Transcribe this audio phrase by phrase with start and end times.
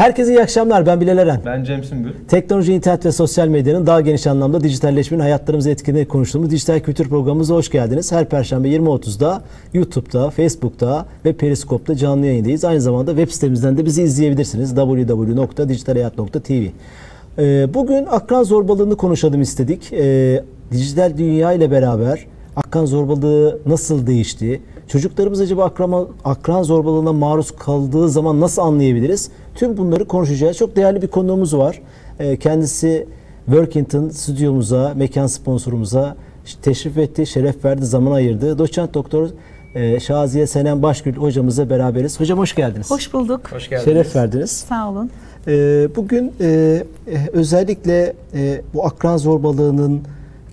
[0.00, 0.86] Herkese iyi akşamlar.
[0.86, 1.40] Ben Bilal Eren.
[1.46, 2.10] Ben Cem Sümbül.
[2.28, 7.54] Teknoloji, internet ve sosyal medyanın daha geniş anlamda dijitalleşmenin hayatlarımızı etkilediğini konuştuğumuz dijital kültür programımıza
[7.54, 8.12] hoş geldiniz.
[8.12, 9.42] Her perşembe 20.30'da
[9.74, 12.64] YouTube'da, Facebook'ta ve Periskop'ta canlı yayındayız.
[12.64, 14.74] Aynı zamanda web sitemizden de bizi izleyebilirsiniz.
[14.74, 16.66] www.dijitalhayat.tv
[17.38, 19.92] ee, Bugün akran zorbalığını konuşalım istedik.
[19.92, 22.26] Ee, dijital dünya ile beraber
[22.66, 24.62] akran zorbalığı nasıl değişti?
[24.88, 29.30] Çocuklarımız acaba akran, akran zorbalığına maruz kaldığı zaman nasıl anlayabiliriz?
[29.54, 30.56] Tüm bunları konuşacağız.
[30.56, 31.82] Çok değerli bir konuğumuz var.
[32.18, 33.06] Ee, kendisi
[33.46, 36.16] Workington stüdyomuza, mekan sponsorumuza
[36.62, 38.58] teşrif etti, şeref verdi, zaman ayırdı.
[38.58, 39.28] Doçent Doktor
[39.74, 42.20] e, Şaziye Senem Başgül hocamızla beraberiz.
[42.20, 42.90] Hocam hoş geldiniz.
[42.90, 43.52] Hoş bulduk.
[43.52, 43.84] Hoş geldiniz.
[43.84, 44.50] Şeref verdiniz.
[44.50, 45.10] Sağ olun.
[45.46, 46.82] Ee, bugün e, e,
[47.32, 48.14] özellikle
[48.74, 50.02] bu akran zorbalığının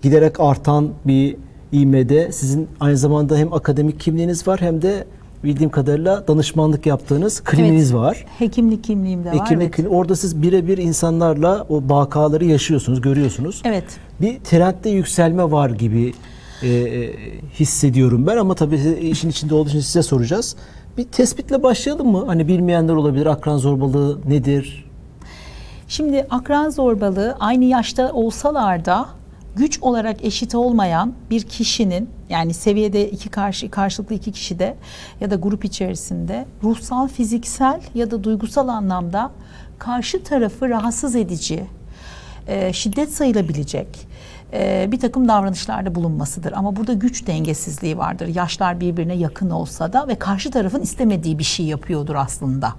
[0.02, 1.36] giderek artan bir
[1.72, 5.08] İM'de sizin aynı zamanda hem akademik kimliğiniz var hem de
[5.44, 8.02] bildiğim kadarıyla danışmanlık yaptığınız kliniğiniz Evet.
[8.02, 8.26] var.
[8.40, 9.40] Hekimlik kimliğim de var.
[9.40, 9.92] Hekimlik evet.
[9.92, 13.62] Orada siz birebir insanlarla o bakaları yaşıyorsunuz, görüyorsunuz.
[13.66, 13.84] Evet.
[14.22, 16.14] Bir trendde yükselme var gibi
[16.64, 17.14] e, e,
[17.60, 20.56] hissediyorum ben ama tabii işin içinde olduğu için size soracağız.
[20.98, 22.24] Bir tespitle başlayalım mı?
[22.28, 23.26] Hani bilmeyenler olabilir.
[23.26, 24.86] Akran zorbalığı nedir?
[25.88, 29.06] Şimdi akran zorbalığı aynı yaşta olsalar da
[29.58, 34.76] güç olarak eşit olmayan bir kişinin yani seviyede iki karşı karşılıklı iki kişi de
[35.22, 39.32] ya da grup içerisinde ruhsal, fiziksel ya da duygusal anlamda
[39.80, 41.66] karşı tarafı rahatsız edici,
[42.48, 43.88] e, şiddet sayılabilecek
[44.54, 46.52] e, bir takım davranışlarda bulunmasıdır.
[46.52, 48.28] Ama burada güç dengesizliği vardır.
[48.28, 52.74] Yaşlar birbirine yakın olsa da ve karşı tarafın istemediği bir şey yapıyordur aslında.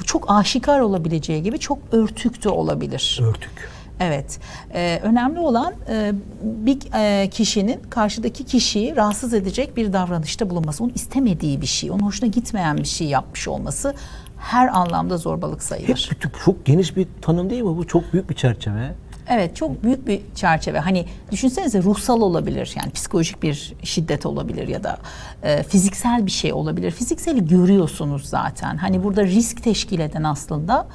[0.00, 3.20] Bu çok aşikar olabileceği gibi çok örtük de olabilir.
[3.22, 3.79] Örtük.
[4.00, 4.38] Evet.
[4.74, 6.12] Ee, önemli olan e,
[6.42, 10.84] bir e, kişinin karşıdaki kişiyi rahatsız edecek bir davranışta bulunması.
[10.84, 13.94] Onun istemediği bir şey, onun hoşuna gitmeyen bir şey yapmış olması
[14.38, 16.08] her anlamda zorbalık Hep sayılır.
[16.10, 17.76] bütün- çok geniş bir tanım değil mi?
[17.76, 18.94] Bu çok büyük bir çerçeve.
[19.28, 20.78] Evet çok büyük bir çerçeve.
[20.78, 24.98] Hani düşünsenize ruhsal olabilir yani psikolojik bir şiddet olabilir ya da
[25.42, 26.90] e, fiziksel bir şey olabilir.
[26.90, 28.76] Fizikseli görüyorsunuz zaten.
[28.76, 30.86] Hani burada risk teşkil eden aslında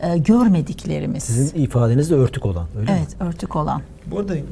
[0.00, 1.22] e, görmediklerimiz.
[1.22, 2.98] Sizin ifadeniz de örtük olan öyle mi?
[2.98, 3.82] Evet örtük olan.
[4.06, 4.42] Bu arada e,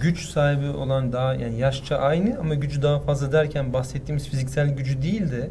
[0.00, 5.02] güç sahibi olan daha yani yaşça aynı ama gücü daha fazla derken bahsettiğimiz fiziksel gücü
[5.02, 5.50] değil de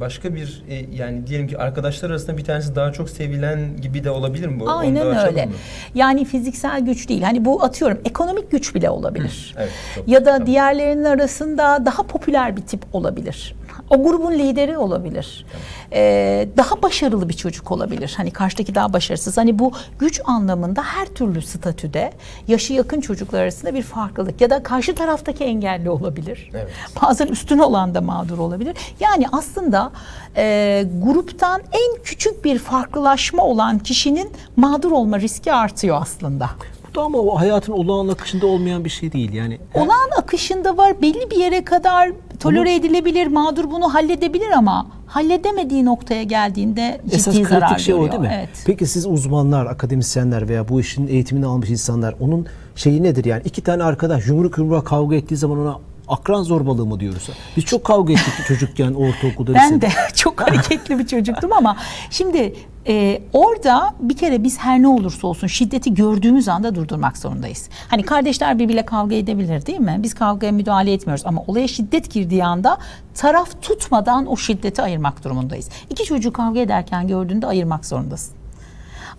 [0.00, 4.10] başka bir e, yani diyelim ki arkadaşlar arasında bir tanesi daha çok sevilen gibi de
[4.10, 4.70] olabilir mi bu?
[4.70, 5.46] Aynen öyle.
[5.46, 5.52] mı?
[5.94, 7.22] Yani fiziksel güç değil.
[7.22, 9.54] Hani bu atıyorum ekonomik güç bile olabilir.
[9.58, 10.46] Evet, çok- ya da tamam.
[10.46, 13.54] diğerlerinin arasında daha popüler bir tip olabilir.
[13.90, 15.46] O grubun lideri olabilir.
[15.92, 18.14] Ee, daha başarılı bir çocuk olabilir.
[18.16, 19.36] Hani karşıdaki daha başarısız.
[19.36, 22.12] Hani bu güç anlamında her türlü statüde
[22.48, 26.50] yaşı yakın çocuklar arasında bir farklılık ya da karşı taraftaki engelli olabilir.
[26.54, 26.70] Evet.
[27.02, 28.76] Bazen üstün olan da mağdur olabilir.
[29.00, 29.92] Yani aslında
[30.36, 36.50] e, gruptan en küçük bir farklılaşma olan kişinin mağdur olma riski artıyor aslında.
[36.94, 39.32] Da ama o hayatın olağan akışında olmayan bir şey değil.
[39.32, 42.10] Yani Olağan akışında var belli bir yere kadar
[42.40, 47.96] tolere edilebilir, mağdur bunu halledebilir ama halledemediği noktaya geldiğinde ciddi esas zarar kritik şey o
[47.98, 48.12] görüyor.
[48.12, 48.30] değil mi?
[48.34, 48.48] Evet.
[48.66, 53.42] Peki siz uzmanlar, akademisyenler veya bu işin eğitimini almış insanlar onun şeyi nedir yani?
[53.44, 55.78] iki tane arkadaş yumruk yumruğa kavga ettiği zaman ona
[56.12, 57.28] akran zorbalığı mı diyoruz?
[57.56, 59.54] Biz çok kavga ettik çocukken ortaokulda.
[59.54, 59.86] Ben lisede.
[59.86, 61.76] de çok hareketli bir çocuktum ama
[62.10, 62.54] şimdi
[62.88, 67.68] e, orada bir kere biz her ne olursa olsun şiddeti gördüğümüz anda durdurmak zorundayız.
[67.88, 69.96] Hani kardeşler birbiriyle kavga edebilir değil mi?
[70.02, 72.78] Biz kavgaya müdahale etmiyoruz ama olaya şiddet girdiği anda
[73.14, 75.68] taraf tutmadan o şiddeti ayırmak durumundayız.
[75.90, 78.34] İki çocuğu kavga ederken gördüğünde ayırmak zorundasın.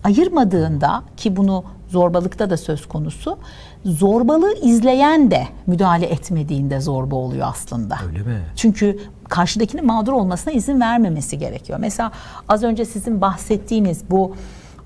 [0.04, 3.38] Ayırmadığında ki bunu zorbalıkta da söz konusu
[3.86, 7.96] zorbalığı izleyen de müdahale etmediğinde zorba oluyor aslında.
[8.08, 8.42] Öyle mi?
[8.56, 9.00] Çünkü
[9.30, 11.80] karşıdakinin mağdur olmasına izin vermemesi gerekiyor.
[11.80, 12.12] Mesela
[12.50, 14.36] az önce sizin bahsettiğiniz bu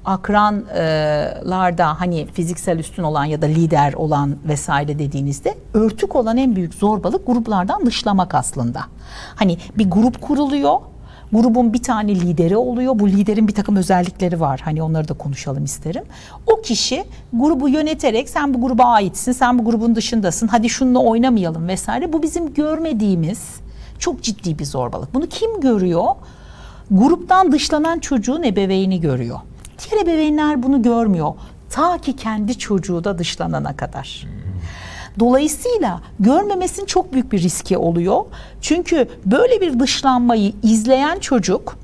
[0.06, 6.74] akranlarda hani fiziksel üstün olan ya da lider olan vesaire dediğinizde örtük olan en büyük
[6.74, 8.82] zorbalık gruplardan dışlamak aslında.
[9.36, 10.80] Hani bir grup kuruluyor.
[11.32, 13.00] Grubun bir tane lideri oluyor.
[13.00, 14.62] Bu liderin bir takım özellikleri var.
[14.64, 16.04] Hani onları da konuşalım isterim.
[16.48, 17.04] O kişi
[17.34, 20.48] grubu yöneterek sen bu gruba aitsin, sen bu grubun dışındasın.
[20.48, 22.14] Hadi şununla oynamayalım vesaire.
[22.14, 23.56] Bu bizim görmediğimiz
[24.00, 25.14] çok ciddi bir zorbalık.
[25.14, 26.06] Bunu kim görüyor?
[26.92, 29.40] Gruptan dışlanan çocuğun ebeveyni görüyor.
[29.80, 31.34] Diğer ebeveynler bunu görmüyor.
[31.70, 34.28] Ta ki kendi çocuğu da dışlanana kadar.
[35.20, 38.26] Dolayısıyla görmemesinin çok büyük bir riski oluyor.
[38.62, 41.78] Çünkü böyle bir dışlanmayı izleyen çocuk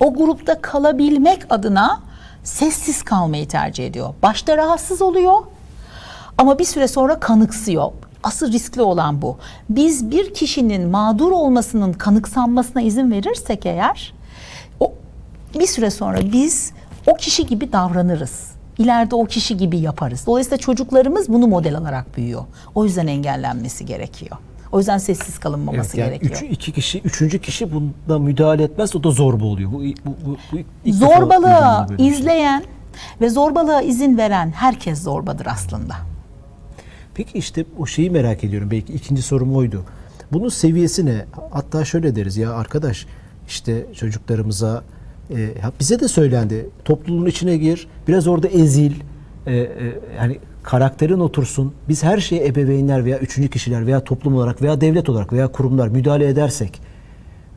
[0.00, 2.00] o grupta kalabilmek adına
[2.44, 4.14] sessiz kalmayı tercih ediyor.
[4.22, 5.34] Başta rahatsız oluyor
[6.38, 7.92] ama bir süre sonra kanıksıyor.
[8.22, 9.38] Asıl riskli olan bu.
[9.68, 14.14] Biz bir kişinin mağdur olmasının kanıksanmasına izin verirsek eğer
[14.80, 14.92] o
[15.58, 16.72] bir süre sonra biz
[17.06, 18.45] o kişi gibi davranırız.
[18.78, 20.22] İleride o kişi gibi yaparız.
[20.26, 22.44] Dolayısıyla çocuklarımız bunu model alarak büyüyor.
[22.74, 24.36] O yüzden engellenmesi gerekiyor.
[24.72, 26.32] O yüzden sessiz kalınmaması yani gerekiyor.
[26.32, 29.72] üç, iki kişi, üçüncü kişi bunda müdahale etmez o da zorba oluyor.
[29.72, 30.36] Bu, bu, bu,
[30.86, 32.08] bu Zorbalığı şey.
[32.08, 32.64] izleyen
[33.20, 35.94] ve zorbalığa izin veren herkes zorbadır aslında.
[37.14, 38.70] Peki işte o şeyi merak ediyorum.
[38.70, 39.84] Belki ikinci sorum oydu.
[40.32, 41.24] Bunun seviyesi ne?
[41.50, 43.06] Hatta şöyle deriz ya arkadaş
[43.48, 44.82] işte çocuklarımıza
[45.30, 45.50] e,
[45.80, 46.70] bize de söylendi.
[46.84, 47.86] Topluluğun içine gir.
[48.08, 48.92] Biraz orada ezil.
[49.46, 49.68] E, e,
[50.16, 51.72] yani karakterin otursun.
[51.88, 55.88] Biz her şeye ebeveynler veya üçüncü kişiler veya toplum olarak veya devlet olarak veya kurumlar
[55.88, 56.80] müdahale edersek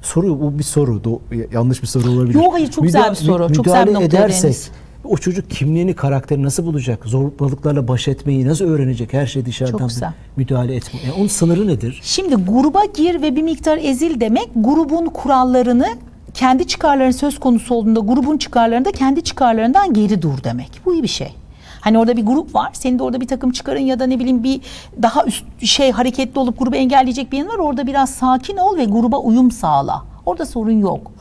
[0.02, 0.98] soru bu bir soru.
[0.98, 2.36] Do- yanlış bir soru olabilir.
[2.36, 3.54] Yo, hayır, çok güzel bir soru.
[3.54, 4.56] Çok güzel bir müdahale edersek
[5.04, 7.06] o çocuk kimliğini, karakterini nasıl bulacak?
[7.06, 9.14] Zorbalıklarla baş etmeyi nasıl öğrenecek?
[9.14, 9.90] Her şey dışarıdan
[10.38, 11.00] müdahale etme.
[11.06, 12.00] Yani onun sınırı nedir?
[12.04, 15.88] Şimdi gruba gir ve bir miktar ezil demek grubun kurallarını
[16.34, 20.82] kendi çıkarların söz konusu olduğunda grubun çıkarlarını da kendi çıkarlarından geri dur demek.
[20.86, 21.36] Bu iyi bir şey.
[21.82, 22.70] Hani orada bir grup var.
[22.74, 24.62] Senin de orada bir takım çıkarın ya da ne bileyim bir
[25.02, 27.58] daha üst şey hareketli olup grubu engelleyecek bir yanın var.
[27.58, 30.04] Orada biraz sakin ol ve gruba uyum sağla.
[30.26, 31.12] Orada sorun yok.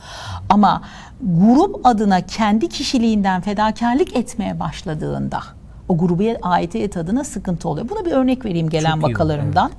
[0.49, 0.81] Ama
[1.21, 5.39] grup adına kendi kişiliğinden fedakarlık etmeye başladığında
[5.89, 7.89] o gruba aidiyet adına sıkıntı oluyor.
[7.89, 9.71] Buna bir örnek vereyim gelen Çok iyi, vakalarımdan.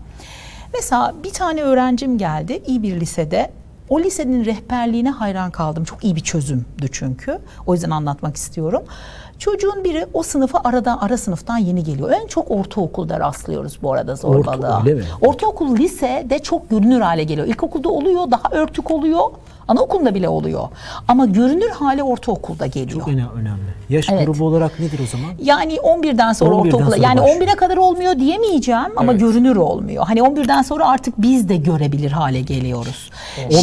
[0.75, 3.51] Mesela bir tane öğrencim geldi iyi bir lisede.
[3.91, 5.85] O lisenin rehberliğine hayran kaldım.
[5.85, 7.39] Çok iyi bir çözümdü çünkü.
[7.67, 8.83] O yüzden anlatmak istiyorum.
[9.39, 12.11] Çocuğun biri o sınıfa aradan ara sınıftan yeni geliyor.
[12.11, 14.81] En çok ortaokulda rastlıyoruz bu arada zorbalığa.
[14.81, 15.05] öyle mi?
[15.21, 17.47] Ortaokul lise de çok görünür hale geliyor.
[17.47, 19.25] İlkokulda oluyor, daha örtük oluyor.
[19.75, 20.69] Anaokulunda bile oluyor.
[21.09, 22.99] Ama görünür hale ortaokulda geliyor.
[23.01, 23.61] Çok öne- önemli.
[23.89, 24.27] Yaş Evet.
[24.27, 25.31] grubu olarak nedir o zaman?
[25.43, 27.37] Yani 11'den sonra 11'den ortaokula sonra yani başlıyor.
[27.41, 29.21] 11'e kadar olmuyor diyemeyeceğim ama Evet.
[29.21, 30.05] görünür olmuyor.
[30.07, 33.11] Hani 11'den sonra artık biz de görebilir hale geliyoruz.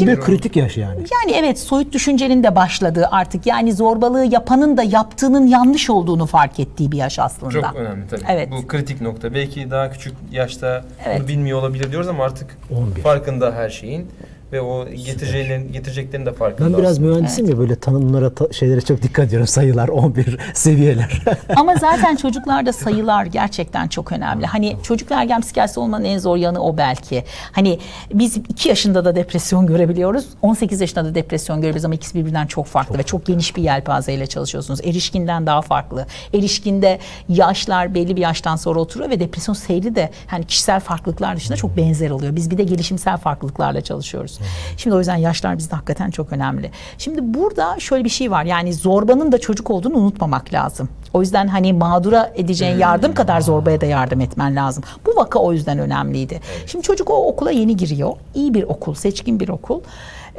[0.01, 0.95] 11 kritik yaş yani.
[0.98, 6.60] Yani evet soyut düşüncenin de başladığı artık yani zorbalığı yapanın da yaptığının yanlış olduğunu fark
[6.60, 7.51] ettiği bir yaş aslında.
[7.51, 8.21] Çok önemli tabii.
[8.30, 8.50] Evet.
[8.51, 9.33] Bu kritik nokta.
[9.33, 11.19] Belki daha küçük yaşta Evet.
[11.19, 13.01] bunu bilmiyor olabilir diyoruz ama artık 11.
[13.01, 14.07] farkında her şeyin
[14.54, 16.68] ve o getireceğinin getireceklerin de farkında.
[16.74, 17.08] Ben biraz aslında.
[17.08, 19.48] mühendisim ya böyle tanımlara, ta- şeylere çok dikkat ediyorum.
[19.48, 21.22] Sayılar 11 seviyeler.
[21.56, 24.46] Ama zaten çocuklarda sayılar gerçekten çok önemli.
[24.46, 27.24] Hani çocuk ergen psikiyatrisi olmanın en zor yanı o belki.
[27.52, 27.80] Hani
[28.14, 30.26] biz 2 yaşında da depresyon görebiliyoruz.
[30.42, 34.28] 18 yaşında da depresyon görebiliyoruz ama ikisi birbirinden çok farklı ve çok geniş bir yelpazeyle
[34.28, 34.80] çalışıyorsunuz.
[34.84, 36.06] Erişkinden daha farklı.
[36.34, 37.00] Erişkinde
[37.30, 41.78] yaşlar belli bir yaştan sonra oturuyor ve depresyon seyri de hani kişisel farklılıklar dışında çok
[41.78, 42.36] benzer oluyor.
[42.36, 44.37] Biz bir de gelişimsel farklılıklarla çalışıyoruz.
[44.78, 46.72] Şimdi o yüzden yaşlar bizde hakikaten çok önemli.
[46.98, 48.44] Şimdi burada şöyle bir şey var.
[48.44, 50.89] Yani zorbanın da çocuk olduğunu unutmamak lazım.
[51.13, 54.84] O yüzden hani mağdura edeceğin yardım kadar zorbaya da yardım etmen lazım.
[55.06, 56.39] Bu vaka o yüzden önemliydi.
[56.68, 58.13] Şimdi çocuk o okula yeni giriyor.
[58.36, 59.81] İyi bir okul, seçkin bir okul.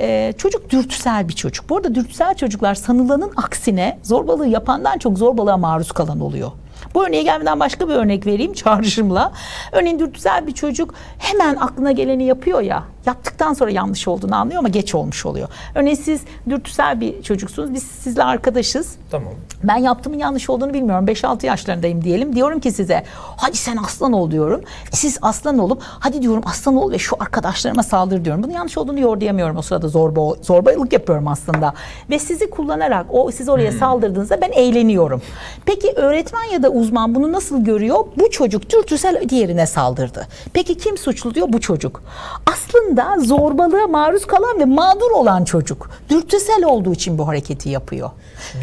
[0.00, 1.70] Ee, çocuk dürtüsel bir çocuk.
[1.70, 6.50] Bu arada dürtüsel çocuklar sanılanın aksine zorbalığı yapandan çok zorbalığa maruz kalan oluyor.
[6.94, 9.32] Bu örneğe gelmeden başka bir örnek vereyim çağrışımla.
[9.72, 12.84] Örneğin dürtüsel bir çocuk hemen aklına geleni yapıyor ya.
[13.06, 15.48] Yaptıktan sonra yanlış olduğunu anlıyor ama geç olmuş oluyor.
[15.74, 17.74] Örneğin siz dürtüsel bir çocuksunuz.
[17.74, 18.96] Biz sizle arkadaşız.
[19.10, 19.32] Tamam.
[19.62, 21.06] Ben yaptığımın yanlış olduğunu bilmiyorum.
[21.06, 22.36] 5-6 yaşlarındayım diyelim.
[22.36, 23.04] Diyorum ki size
[23.36, 24.60] hadi sen aslan ol diyorum.
[24.92, 28.42] Siz aslan olup hadi diyorum aslan ol ve şu arkadaşlarıma saldır diyorum.
[28.42, 31.74] Bunun yanlış olduğunu yordayamıyorum o sırada zorba zorbalık yapıyorum aslında.
[32.10, 35.22] Ve sizi kullanarak o siz oraya saldırdığınızda ben eğleniyorum.
[35.66, 37.96] Peki öğretmen ya da uzman bunu nasıl görüyor?
[38.16, 40.26] Bu çocuk dürtüsel diğerine saldırdı.
[40.52, 41.46] Peki kim suçlu diyor?
[41.50, 42.02] Bu çocuk.
[42.52, 45.90] Aslında zorbalığa maruz kalan ve mağdur olan çocuk.
[46.10, 48.10] Dürtüsel olduğu için bu hareketi yapıyor.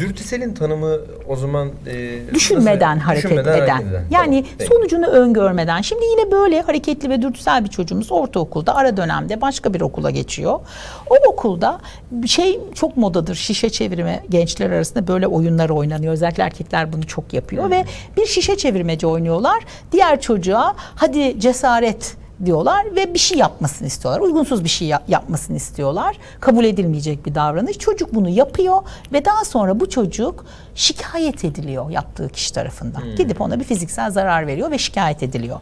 [0.00, 0.96] Dürtüselin tanımı
[1.28, 3.68] o zaman e, düşünmeden nasıl- hareket düşünmeden eden.
[3.68, 4.04] hareket eden.
[4.10, 4.70] Yani Tamam, peki.
[4.74, 5.80] sonucunu öngörmeden.
[5.80, 10.60] Şimdi yine böyle hareketli ve dürtüsel bir çocuğumuz ortaokulda ara dönemde başka bir okula geçiyor.
[11.10, 11.78] O okulda
[12.26, 13.34] şey çok modadır.
[13.34, 16.12] Şişe çevirme gençler arasında böyle oyunlar oynanıyor.
[16.12, 17.84] Özellikle erkekler bunu çok yapıyor ve
[18.16, 19.64] bir şişe çevirmece oynuyorlar.
[19.92, 24.20] Diğer çocuğa hadi cesaret diyorlar ve bir şey yapmasını istiyorlar.
[24.20, 26.16] Uygunsuz bir şey ya- yapmasını istiyorlar.
[26.40, 27.78] Kabul edilmeyecek bir davranış.
[27.78, 28.76] Çocuk bunu yapıyor
[29.12, 30.44] ve daha sonra bu çocuk
[30.74, 33.02] şikayet ediliyor yaptığı kişi tarafından.
[33.16, 35.58] Gidip ona bir fiziksel zarar veriyor ve şikayet ediliyor.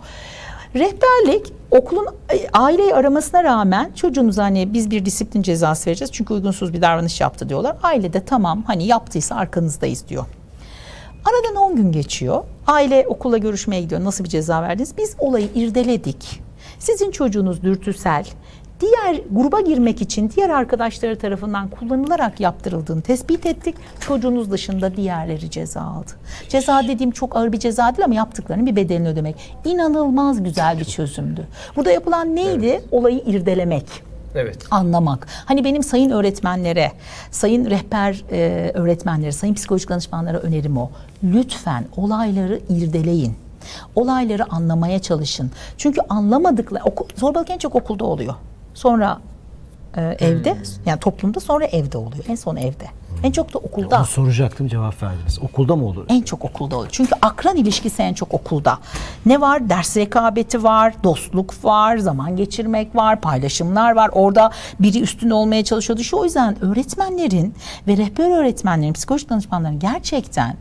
[0.74, 6.72] Rehberlik okulun e, aileyi aramasına rağmen çocuğunuza hani biz bir disiplin cezası vereceğiz çünkü uygunsuz
[6.72, 7.76] bir davranış yaptı diyorlar.
[7.82, 10.24] Aile de tamam hani yaptıysa arkanızdayız diyor.
[11.24, 12.44] Aradan 10 gün geçiyor.
[12.66, 14.04] Aile okula görüşmeye gidiyor.
[14.04, 14.94] Nasıl bir ceza verdiniz?
[14.98, 16.40] Biz olayı irdeledik.
[16.78, 18.26] Sizin çocuğunuz dürtüsel.
[18.80, 23.74] Diğer gruba girmek için diğer arkadaşları tarafından kullanılarak yaptırıldığını tespit ettik.
[24.00, 26.10] Çocuğunuz dışında diğerleri ceza aldı.
[26.48, 29.36] Ceza dediğim çok ağır bir ceza değil ama yaptıklarının bir bedelini ödemek.
[29.64, 31.46] İnanılmaz güzel bir çözümdü.
[31.76, 32.82] Burada yapılan neydi?
[32.90, 33.86] Olayı irdelemek.
[34.34, 34.58] Evet.
[34.70, 35.26] anlamak.
[35.44, 36.92] Hani benim sayın öğretmenlere,
[37.30, 40.90] sayın rehber e, öğretmenlere, sayın psikolojik danışmanlara önerim o.
[41.24, 43.36] Lütfen olayları irdeleyin.
[43.94, 45.50] Olayları anlamaya çalışın.
[45.78, 48.34] Çünkü anlamadıkları, okul, zorbalık en çok okulda oluyor.
[48.74, 49.18] Sonra
[49.96, 52.24] e, evde, yani toplumda sonra evde oluyor.
[52.28, 52.84] En son evde.
[53.24, 53.98] En çok da okulda.
[53.98, 55.38] Onu soracaktım cevap verdiniz.
[55.42, 56.04] Okulda mı olur?
[56.08, 56.90] En çok okulda oluyor.
[56.92, 58.78] Çünkü akran ilişkisi en çok okulda.
[59.26, 59.68] Ne var?
[59.68, 64.10] Ders rekabeti var, dostluk var, zaman geçirmek var, paylaşımlar var.
[64.12, 64.50] Orada
[64.80, 65.98] biri üstün olmaya çalışıyor.
[65.98, 67.54] Şu o yüzden öğretmenlerin
[67.88, 70.56] ve rehber öğretmenlerin, psikolojik danışmanların gerçekten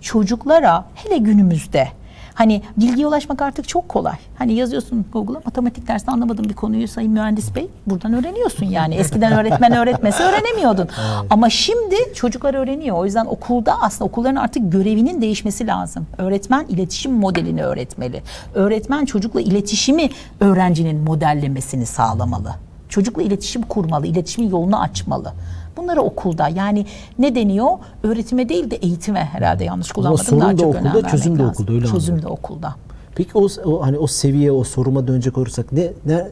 [0.00, 1.88] çocuklara hele günümüzde
[2.34, 4.16] Hani bilgiye ulaşmak artık çok kolay.
[4.38, 8.94] Hani yazıyorsun Google'a matematik dersinde anlamadığın bir konuyu sayın mühendis bey buradan öğreniyorsun yani.
[8.94, 10.88] Eskiden öğretmen öğretmese öğrenemiyordun.
[11.30, 12.96] Ama şimdi çocuklar öğreniyor.
[12.96, 16.06] O yüzden okulda aslında okulların artık görevinin değişmesi lazım.
[16.18, 18.22] Öğretmen iletişim modelini öğretmeli.
[18.54, 20.10] Öğretmen çocukla iletişimi
[20.40, 22.54] öğrencinin modellemesini sağlamalı.
[22.88, 25.32] Çocukla iletişim kurmalı, iletişimin yolunu açmalı.
[25.76, 26.86] Bunları okulda yani
[27.18, 27.68] ne deniyor?
[28.02, 30.24] Öğretime değil de eğitime herhalde yanlış kullanmadım.
[30.24, 31.52] sorun Daha da okulda, çözüm de lazım.
[31.54, 32.30] okulda, öyle Çözüm anladım.
[32.30, 32.74] de okulda.
[33.14, 36.28] Peki o, o hani o seviye, o soruma dönecek olursak ne ne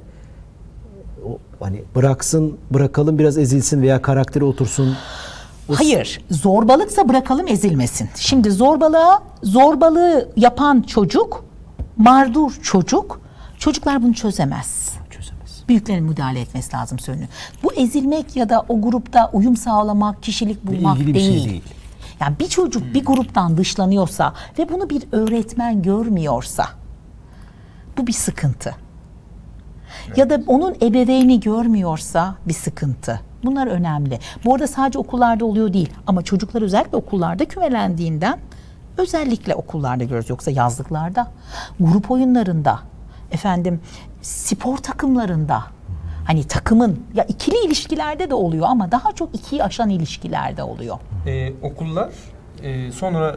[1.28, 4.96] o, hani bıraksın, bırakalım biraz ezilsin veya karakteri otursun.
[5.74, 8.08] Hayır, zorbalıksa bırakalım ezilmesin.
[8.16, 11.44] Şimdi zorbalığa, zorbalığı yapan çocuk,
[11.96, 13.20] mağdur çocuk,
[13.58, 14.92] çocuklar bunu çözemez.
[15.68, 17.28] Büyüklerin müdahale etmesi lazım söyleniyor.
[17.62, 21.14] Bu ezilmek ya da o grupta uyum sağlamak, kişilik bulmak değil.
[21.14, 21.62] şey değil.
[22.20, 26.64] Yani bir çocuk bir gruptan dışlanıyorsa ve bunu bir öğretmen görmüyorsa
[27.98, 28.74] bu bir sıkıntı.
[30.16, 33.20] Ya da onun ebeveyni görmüyorsa bir sıkıntı.
[33.44, 34.18] Bunlar önemli.
[34.44, 38.38] Bu arada sadece okullarda oluyor değil ama çocuklar özellikle okullarda kümelendiğinden
[38.98, 40.30] özellikle okullarda görüyoruz.
[40.30, 41.30] Yoksa yazlıklarda,
[41.80, 42.78] grup oyunlarında,
[43.30, 43.80] efendim
[44.22, 45.62] spor takımlarında
[46.26, 50.98] hani takımın ya ikili ilişkilerde de oluyor ama daha çok ikiyi aşan ilişkilerde oluyor.
[51.26, 52.10] Ee, okullar
[52.62, 53.36] e, sonra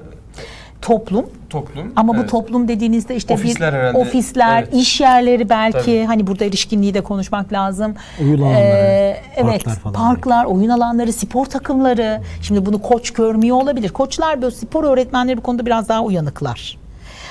[0.82, 1.94] Toplum toplum.
[1.96, 2.30] Ama bu Evet.
[2.30, 3.98] toplum dediğinizde işte Ofisler bir herhalde.
[3.98, 4.74] ofisler, Evet.
[4.74, 6.04] iş yerleri belki Tabii.
[6.06, 7.96] hani burada erişkinliği de konuşmak lazım.
[8.22, 12.22] Oyun alanları, evet, parklar falan parklar, oyun alanları, spor takımları.
[12.42, 13.90] Şimdi bunu koç görmüyor olabilir.
[13.90, 16.78] Koçlar böyle spor öğretmenleri bu konuda biraz daha uyanıklar.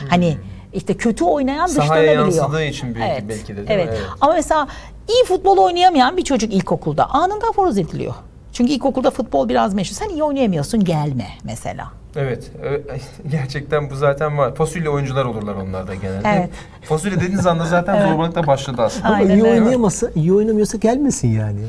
[0.08, 0.37] Hani
[0.75, 1.66] işte kötü oynayan.
[1.66, 2.37] Sahaya dışlanabiliyor.
[2.43, 3.88] yansıdığı için belki- belki de evet.
[3.88, 3.99] Evet.
[4.21, 4.69] Ama mesela
[5.09, 8.14] iyi futbol oynayamayan bir çocuk ilkokulda anında aforoz ediliyor.
[8.52, 9.95] Çünkü ilkokulda futbol biraz meşhur.
[9.95, 11.90] Sen iyi oynayamıyorsun gelme mesela.
[12.16, 12.50] Evet.
[13.30, 14.54] Gerçekten bu zaten var.
[14.54, 16.28] Fasulye oyuncular olurlar onlar da genelde.
[16.38, 16.50] Evet.
[16.83, 19.09] Fasulye dediğiniz anda zaten zorbalık da başladı aslında.
[19.09, 21.61] Ama Aynen iyi oynayamasa, iyi oynamıyorsa gelmesin yani.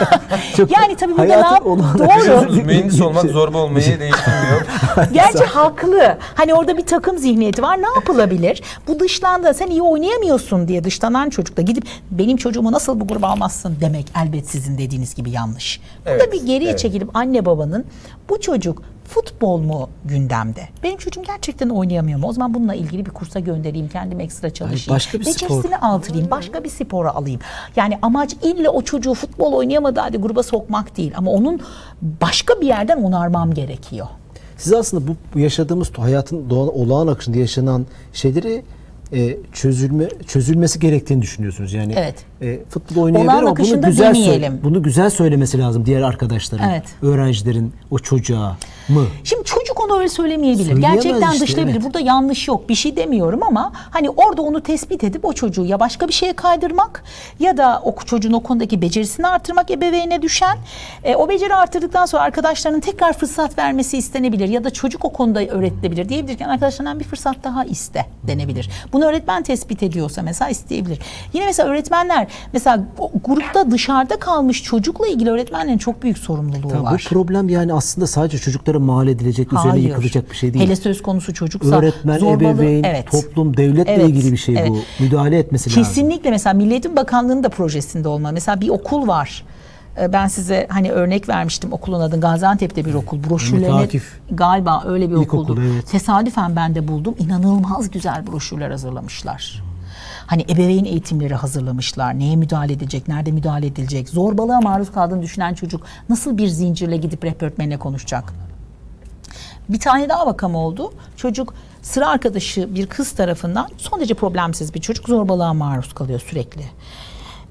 [0.56, 2.52] Çok Yani tabii burada ne Doğru.
[2.52, 4.66] mühendis olmak zorba olmayı değiştirmiyor.
[5.12, 6.18] Gerçi haklı.
[6.34, 7.78] Hani orada bir takım zihniyeti var.
[7.82, 8.62] Ne yapılabilir?
[8.88, 9.54] Bu dışlandı.
[9.54, 14.48] Sen iyi oynayamıyorsun diye dışlanan çocukla gidip benim çocuğumu nasıl bu gruba almazsın demek elbet
[14.50, 15.80] sizin dediğiniz gibi yanlış.
[16.06, 16.78] Burada Evet, bir geriye evet.
[16.78, 17.84] çekilip anne babanın
[18.30, 20.68] bu çocuk futbol mu gündemde?
[20.82, 22.26] Benim çocuğum gerçekten oynayamıyor mu?
[22.26, 24.96] O zaman bununla ilgili bir kursa göndereyim, kendim ekstra çalışayım.
[24.96, 25.34] başka bir spor.
[25.48, 27.40] Becerisini artırayım, başka bir spora alayım.
[27.76, 31.12] Yani amaç ille o çocuğu futbol oynayamadı hadi gruba sokmak değil.
[31.16, 31.60] Ama onun
[32.02, 34.06] başka bir yerden onarmam gerekiyor.
[34.56, 38.62] Siz aslında bu, yaşadığımız hayatın doğal, olağan akışında yaşanan şeyleri
[39.12, 41.72] e, çözülme çözülmesi gerektiğini düşünüyorsunuz.
[41.72, 42.14] Yani Evet.
[42.42, 44.60] e, futbol oynayabilir ama bunu güzel söyle- demeyelim.
[44.64, 46.84] bunu güzel söylemesi lazım diğer arkadaşların, Evet.
[47.02, 48.56] öğrencilerin, o çocuğa
[48.88, 49.06] mı?
[49.24, 50.64] Şimdi çocuk onu öyle söylemeyebilir.
[50.64, 51.74] Söyleyemez Gerçekten işte, dışlayabilir.
[51.76, 51.84] evet.
[51.84, 52.68] Burada yanlış yok.
[52.68, 56.32] Bir şey demiyorum ama hani orada onu tespit edip o çocuğu ya başka bir şeye
[56.32, 57.04] kaydırmak
[57.40, 60.58] ya da o çocuğun o konudaki becerisini artırmak ebeveyne düşen.
[61.04, 65.46] E, o beceri artırdıktan sonra arkadaşlarının tekrar fırsat vermesi istenebilir ya da çocuk o konuda
[65.46, 66.08] öğretilebilir.
[66.08, 68.70] Diyebilir ki arkadaşlarından bir fırsat daha iste denebilir.
[68.92, 70.98] Bunu öğretmen tespit ediyorsa mesela isteyebilir.
[71.32, 72.84] Yine mesela öğretmenler mesela
[73.24, 77.04] grupta dışarıda kalmış çocukla ilgili öğretmenlerin çok büyük sorumluluğu Tabii var.
[77.04, 79.88] bu problem yani aslında sadece çocuklara mal edilecek, üzerine Hayır.
[79.88, 80.64] yıkılacak bir şey değil.
[80.64, 83.10] Hele söz konusu çocuksa Öğretmen, zorbalığı- ebeveyn, evet.
[83.10, 84.70] toplum, devletle Evet, ilgili bir şey evet.
[84.70, 85.02] bu.
[85.02, 85.82] Müdahale etmesi lazım.
[85.82, 88.32] Kesinlikle mesela Milli Eğitim Bakanlığı'nın da projesinde olma.
[88.32, 89.44] Mesela bir okul var.
[90.00, 93.18] Ee, Ben size hani örnek vermiştim okulun adı Gaziantep'te bir okul.
[93.30, 95.60] Broşürlerini galiba öyle bir İlkokul, okuldu.
[95.72, 95.86] evet.
[95.90, 97.14] Tesadüfen ben de buldum.
[97.18, 99.62] İnanılmaz güzel broşürler hazırlamışlar.
[100.26, 102.18] Hani ebeveyn eğitimleri hazırlamışlar.
[102.18, 107.24] Neye müdahale edilecek, nerede müdahale edilecek, zorbalığa maruz kaldığını düşünen çocuk nasıl bir zincirle gidip
[107.24, 108.32] rehber öğretmenine konuşacak?
[109.68, 110.92] Bir tane daha vakam oldu.
[111.16, 116.62] Çocuk sıra arkadaşı bir kız tarafından son derece problemsiz bir çocuk zorbalığa maruz kalıyor sürekli.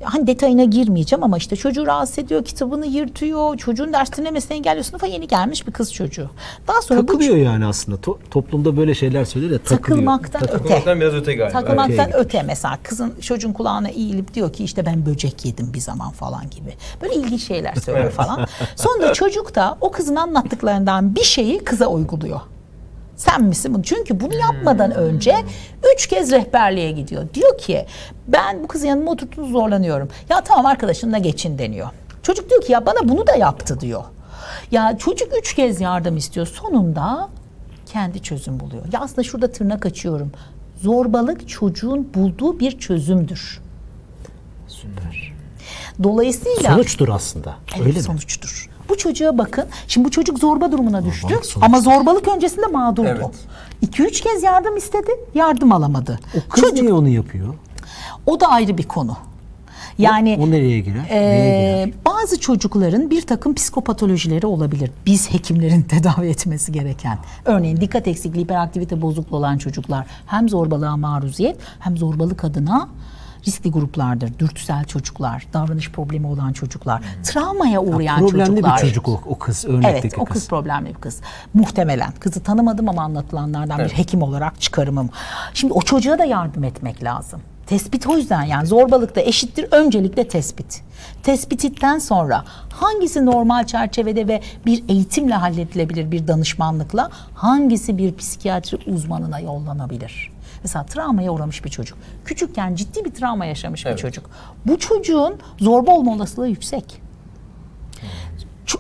[0.04, 4.84] Hani detayına girmeyeceğim ama işte çocuğu rahatsız ediyor, kitabını yırtıyor, çocuğun ders dinlemesini engelliyor.
[4.86, 6.30] Sınıfa yeni gelmiş bir kız çocuğu.
[6.68, 7.98] Daha sonra bu Takılıyor yani aslında.
[7.98, 9.82] To- toplumda böyle şeyler söylüyor da takılıyor.
[9.82, 10.52] takılmaktan öte.
[10.52, 11.60] Takılmaktan biraz öte galiba.
[11.60, 15.80] Takılmaktan Öteye öte mesela kızın çocuğun kulağına eğilip diyor ki işte ben böcek yedim bir
[15.80, 16.74] zaman falan gibi.
[17.02, 18.48] Böyle ilginç şeyler söylüyor falan.
[18.76, 22.40] Sonra çocuk da o kızın anlattıklarından bir şeyi kıza uyguluyor.
[23.18, 23.84] Sen misin bunu?
[23.84, 25.36] Çünkü bunu yapmadan önce
[25.96, 27.24] üç kez rehberliğe gidiyor.
[27.34, 27.86] Diyor ki
[28.28, 30.10] ben bu kızın yanıma oturtup zorlanıyorum.
[30.30, 31.88] Ya tamam arkadaşınla geçin deniyor.
[32.24, 34.04] Çocuk diyor ki ya bana bunu da yaptı diyor.
[34.72, 36.48] Ya çocuk üç kez yardım istiyor.
[36.48, 37.30] Sonunda
[37.86, 38.84] kendi çözüm buluyor.
[38.94, 40.32] Ya aslında şurada tırnak açıyorum.
[40.82, 43.62] Zorbalık çocuğun bulduğu bir çözümdür.
[44.68, 45.34] Süper.
[46.04, 47.56] Dolayısıyla Sonuçtur aslında.
[47.76, 48.04] Evet, Öyle mi?
[48.04, 48.67] sonuçtur.
[48.90, 49.66] Bu çocuğa bakın.
[49.88, 51.28] Şimdi bu çocuk zorba durumuna düştü.
[51.30, 51.62] sonuçtur.
[51.64, 53.08] Ama zorbalık öncesinde mağdurdu.
[53.82, 53.92] Evet.
[53.94, 56.20] 2-3 kez yardım istedi, yardım alamadı.
[56.38, 57.54] O kız Çocuk niye onu yapıyor?
[58.26, 59.18] o da ayrı bir konu.
[59.98, 61.04] Yani O nereye girer?
[61.04, 61.92] Girer?
[62.06, 64.92] bazı çocukların bir takım psikopatolojileri olabilir.
[65.06, 67.18] Biz hekimlerin tedavi etmesi gereken.
[67.46, 72.90] Örneğin dikkat eksikliği, hiperaktivite bozukluğu olan çocuklar hem zorbalığa maruziyet hem zorbalık adına
[73.48, 74.40] riskli gruplardır.
[74.40, 78.78] Dürtüsel çocuklar, davranış problemi olan çocuklar, travmaya uğrayan Problemli çocuklar.
[78.78, 79.66] bir çocuk o, o kız.
[79.66, 81.22] Örnekteki Evet o kız problemli bir kız.
[81.54, 82.12] Muhtemelen.
[82.20, 85.10] Kızı tanımadım ama anlatılanlardan bir hekim olarak çıkarımım.
[85.54, 87.42] Şimdi o çocuğa da yardım etmek lazım.
[87.68, 90.82] Tespit o yüzden yani zorbalıkta eşittir öncelikle tespit.
[91.24, 99.40] Tespititten sonra hangisi normal çerçevede ve bir eğitimle halledilebilir bir danışmanlıkla hangisi bir psikiyatri uzmanına
[99.40, 100.32] yollanabilir?
[100.64, 101.98] Mesela travmaya uğramış bir çocuk.
[102.26, 104.00] Küçükken ciddi bir travma yaşamış bir Evet.
[104.00, 104.30] çocuk.
[104.66, 107.02] Bu çocuğun zorba olma olasılığı yüksek.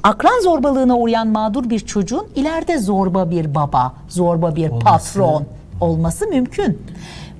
[0.04, 5.46] Akran zorbalığına uğrayan mağdur bir çocuğun ileride zorba bir baba, zorba bir patron
[5.82, 6.82] olması mümkün.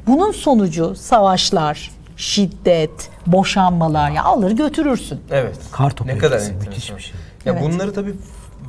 [0.08, 5.20] Bunun sonucu savaşlar, şiddet, boşanmalar ya alır götürürsün.
[5.32, 5.58] Evet.
[5.72, 7.14] Kartopu ne kadar müthiş bir şey.
[7.46, 7.64] Ya Evet.
[7.64, 8.16] bunları tabii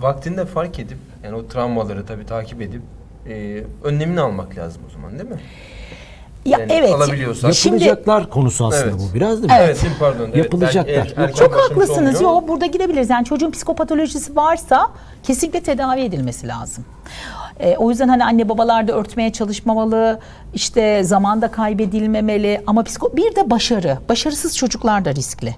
[0.01, 2.83] vaktinde fark edip yani o travmaları tabii takip edip
[3.29, 5.41] e, önlemini almak lazım o zaman değil mi?
[6.45, 6.95] Ya Yani evet.
[6.95, 7.55] alabiliyorsak.
[7.55, 8.95] Şimdi Yapılacaklar konusu aslında Evet.
[9.11, 9.59] bu biraz değil mi?
[9.61, 9.91] Evet, mi?
[10.01, 10.25] pardon.
[10.25, 10.93] Evet, Yapılacaklar.
[10.93, 12.21] er- erken çok haklısınız.
[12.21, 13.11] Yo burada gidebiliriz.
[13.11, 14.91] Yani çocuğun psikopatolojisi varsa
[15.23, 16.85] kesinlikle tedavi edilmesi lazım.
[17.61, 20.21] Ee, o yüzden hani anne babalar da örtmeye çalışmamalı.
[20.55, 23.99] işte zamanda kaybedilmemeli ama psiko bir de başarı.
[24.09, 25.55] Başarısız çocuklar da riskli.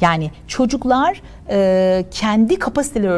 [0.00, 3.10] Yani çocuklar e, kendi kapasiteleri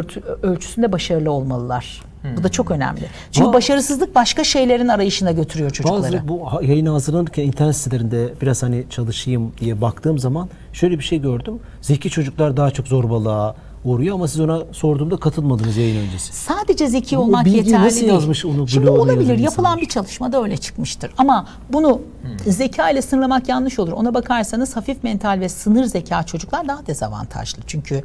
[0.43, 2.03] ölçüsünde başarılı olmalılar.
[2.39, 3.01] Bu da çok önemli.
[3.33, 6.03] Çünkü Ama- başarısızlık başka şeylerin arayışına götürüyor çocukları.
[6.03, 11.21] Bazı bu yayına hazırlanırken internet sitelerinde biraz hani çalışayım diye baktığım zaman şöyle bir şey
[11.21, 11.59] gördüm.
[11.81, 16.33] Zeki çocuklar daha çok zorbalığa uğruyor ama siz ona sorduğumda katılmadınız yayın öncesi.
[16.33, 18.13] Sadece zeki olmak bilgiyi yeterli nasıl değil.
[18.13, 19.21] yazmış onu Şimdi olabilir.
[19.21, 19.81] Yapılan insanlar?
[19.81, 21.11] bir çalışmada öyle çıkmıştır.
[21.19, 22.01] Ama bunu
[22.47, 23.93] zeka ile sınırlamak yanlış olur.
[23.93, 27.63] Ona bakarsanız hafif mental ve sınır zeka çocuklar daha dezavantajlı.
[27.67, 28.05] Çünkü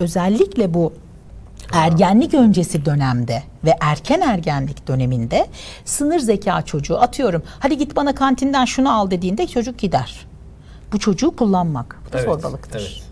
[0.00, 0.92] özellikle bu
[1.72, 5.46] ergenlik öncesi dönemde ve erken ergenlik döneminde
[5.84, 7.42] sınır zeka çocuğu atıyorum.
[7.58, 10.26] Hadi git bana kantinden şunu al dediğinde çocuk gider.
[10.92, 11.98] Bu çocuğu kullanmak.
[12.08, 12.80] Bu da Evet, zorbalıktır.
[12.80, 13.02] evet.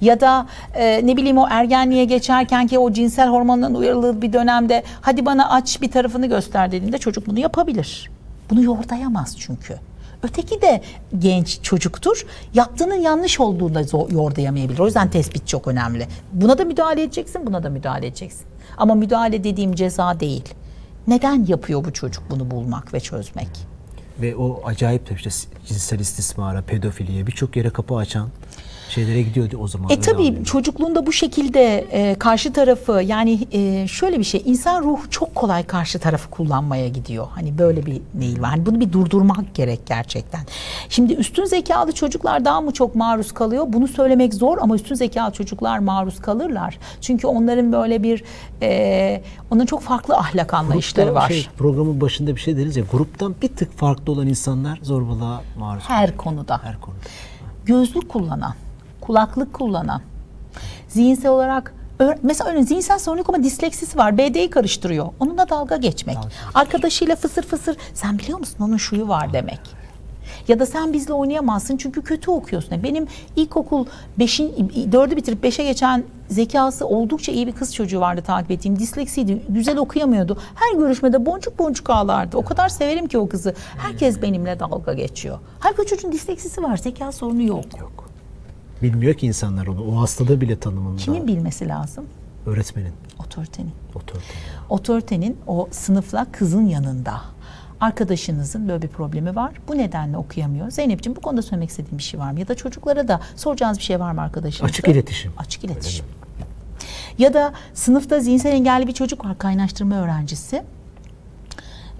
[0.00, 4.82] Ya da e, ne bileyim o ergenliğe geçerken ki o cinsel hormonların uyarıldığı bir dönemde
[5.00, 8.10] hadi bana aç bir tarafını göster dediğinde çocuk bunu yapabilir.
[8.50, 9.76] Bunu yordayamaz çünkü.
[10.22, 10.82] Öteki de
[11.18, 12.26] genç çocuktur.
[12.54, 14.78] Yaptığının yanlış olduğunu da yordayamayabilir.
[14.78, 16.06] O yüzden tespit çok önemli.
[16.32, 18.46] Buna da müdahale edeceksin, buna da müdahale edeceksin.
[18.76, 20.54] Ama müdahale dediğim ceza değil.
[21.06, 23.48] Neden yapıyor bu çocuk bunu bulmak ve çözmek?
[24.20, 25.30] Ve o acayip de işte
[25.66, 28.28] cinsel istismara, pedofiliye birçok yere kapı açan
[28.88, 29.90] şeylere gidiyordu o zaman.
[29.90, 35.10] E tabii çocukluğunda bu şekilde e, karşı tarafı yani e, şöyle bir şey insan ruhu
[35.10, 37.26] çok kolay karşı tarafı kullanmaya gidiyor.
[37.34, 38.50] Hani böyle bir meyil var.
[38.50, 40.40] Hani bunu bir durdurmak gerek gerçekten.
[40.88, 43.64] Şimdi üstün zekalı çocuklar daha mı çok maruz kalıyor?
[43.68, 46.78] Bunu söylemek zor ama üstün zekalı çocuklar maruz kalırlar.
[47.00, 48.24] Çünkü onların böyle bir
[48.62, 51.28] e, onun çok farklı ahlak anlayışları Grupta var.
[51.28, 55.84] Şey, programın başında bir şey deriz ya gruptan bir tık farklı olan insanlar zorbalığa maruz.
[55.86, 56.60] Her konuda.
[56.62, 57.00] Her konuda.
[57.66, 58.54] gözlük kullanan,
[59.08, 60.00] kulaklık kullanan,
[60.88, 61.74] zihinsel olarak
[62.22, 64.18] mesela örneğin zihinsel sorun yok ama disleksisi var.
[64.18, 65.08] BD'yi karıştırıyor.
[65.20, 66.16] Onunla dalga geçmek.
[66.54, 69.60] Arkadaşıyla fısır fısır sen biliyor musun onun şuyu var demek.
[70.48, 72.82] Ya da sen bizle oynayamazsın çünkü kötü okuyorsun.
[72.82, 73.86] Benim ilkokul
[74.18, 78.78] 5'in 4'ü bitirip 5'e geçen zekası oldukça iyi bir kız çocuğu vardı takip ettiğim.
[78.78, 79.42] Disleksiydi.
[79.48, 80.38] Güzel okuyamıyordu.
[80.54, 82.36] Her görüşmede boncuk boncuk ağlardı.
[82.36, 83.54] O kadar severim ki o kızı.
[83.78, 85.38] Herkes benimle dalga geçiyor.
[85.58, 86.76] Halbuki çocuğun disleksisi var.
[86.76, 87.64] Zeka sorunu yok.
[87.80, 88.07] Yok.
[88.82, 89.84] Bilmiyor ki insanlar onu.
[89.84, 90.96] O hastalığı bile tanımında.
[90.96, 92.04] Kimin bilmesi lazım?
[92.46, 92.92] Öğretmenin.
[93.26, 93.72] Otoritenin.
[93.94, 94.24] Otorite.
[94.68, 97.20] Otoritenin o sınıfla kızın yanında.
[97.80, 99.52] Arkadaşınızın böyle bir problemi var.
[99.68, 100.70] Bu nedenle okuyamıyor.
[100.70, 102.40] Zeynep'ciğim bu konuda söylemek istediğin bir şey var mı?
[102.40, 104.66] Ya da çocuklara da soracağınız bir şey var mı arkadaşınızda?
[104.66, 105.32] Açık iletişim.
[105.38, 106.06] Açık iletişim.
[107.18, 110.62] Ya da sınıfta zihinsel engelli bir çocuk var kaynaştırma öğrencisi.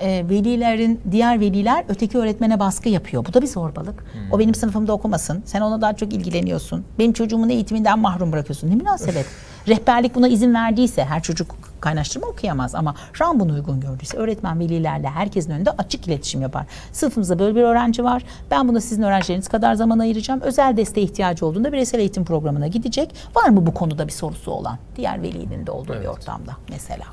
[0.00, 3.24] Ee, velilerin diğer veliler öteki öğretmene baskı yapıyor.
[3.26, 4.04] Bu da bir zorbalık.
[4.32, 5.42] O benim sınıfımda okumasın.
[5.44, 6.84] Sen ona daha çok ilgileniyorsun.
[6.98, 8.70] Benim çocuğumun eğitiminden mahrum bırakıyorsun.
[8.70, 9.26] Ne münasebet.
[9.68, 14.60] Rehberlik buna izin verdiyse her çocuk kaynaştırma okuyamaz ama şu an bunu uygun gördüyse öğretmen
[14.60, 16.66] velilerle herkesin önünde açık iletişim yapar.
[16.92, 18.22] Sınıfımızda böyle bir öğrenci var.
[18.50, 20.40] Ben buna sizin öğrencileriniz kadar zaman ayıracağım.
[20.40, 23.14] Özel desteğe ihtiyacı olduğunda bireysel eğitim programına gidecek.
[23.36, 24.78] Var mı bu konuda bir sorusu olan?
[24.96, 27.04] Diğer velinin de olduğu bir ortamda mesela.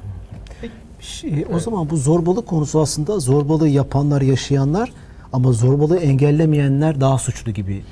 [1.06, 4.92] Şey, o zaman bu zorbalık konusu aslında zorbalığı yapanlar, yaşayanlar
[5.34, 7.84] ama zorbalığı engellemeyenler daha suçlu gibi.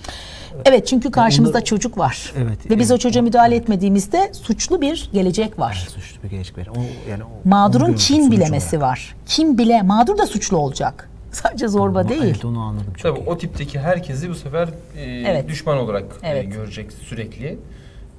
[0.65, 2.34] Evet çünkü karşımızda Onda- çocuk var.
[2.38, 5.88] Evet, Ve biz evet, o çocuğa müdahale etmediğimizde suçlu bir gelecek var.
[5.95, 6.67] Suçlu bir gelecek var.
[6.67, 8.91] O, yani o- Mağdurun sonuç bilemesi olarak.
[8.91, 9.15] var.
[9.26, 11.10] Kim bile mağdur da suçlu olacak.
[11.32, 12.21] Sadece zorba Ama değil.
[12.23, 13.30] Evet onu anladım çok Tabii iyi.
[13.30, 15.47] o tipteki herkesi bu sefer e, Evet.
[15.47, 16.54] düşman olarak e, Evet.
[16.54, 17.58] görecek sürekli.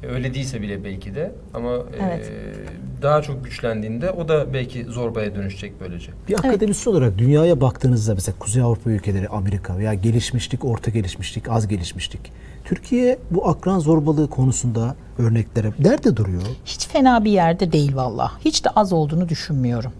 [0.04, 2.32] E, öyle değilse bile belki de ama e, Evet.
[3.02, 6.12] daha çok güçlendiğinde o da belki zorbaya dönüşecek böylece.
[6.28, 11.68] Bir akademisyen olarak dünyaya baktığınızda mesela Kuzey Avrupa ülkeleri, Amerika veya gelişmişlik, orta gelişmişlik, az
[11.68, 12.20] gelişmişlik.
[12.64, 16.42] Türkiye bu akran zorbalığı konusunda örneklere nerede duruyor?
[16.64, 18.32] Hiç fena bir yerde değil valla.
[18.44, 19.92] Hiç de az olduğunu düşünmüyorum.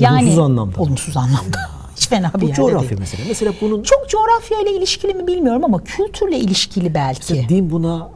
[0.00, 0.80] Olumsuz anlamda.
[0.80, 1.58] Olumsuz anlamda.
[1.98, 3.00] Hiç fena bir Bu yerde coğrafya değil.
[3.00, 3.24] mesela.
[3.28, 7.32] Mesela bunun Çok coğrafya ile ilişkili mi bilmiyorum ama kültürle ilişkili belki.
[7.32, 8.08] mesela din buna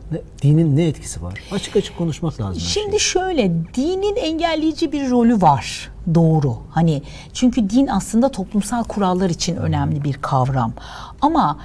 [0.42, 1.34] dinin ne etkisi var?
[1.52, 2.60] Açık açık konuşmak lazım.
[2.60, 5.90] Şimdi şöyle dinin engelleyici bir rolü var.
[6.14, 6.56] Doğru.
[6.70, 10.72] Hani çünkü din aslında toplumsal kurallar için önemli bir kavram.
[11.20, 11.58] Ama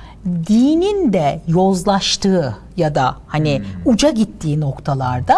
[0.47, 5.37] dinin de yozlaştığı ya da hani uca gittiği noktalarda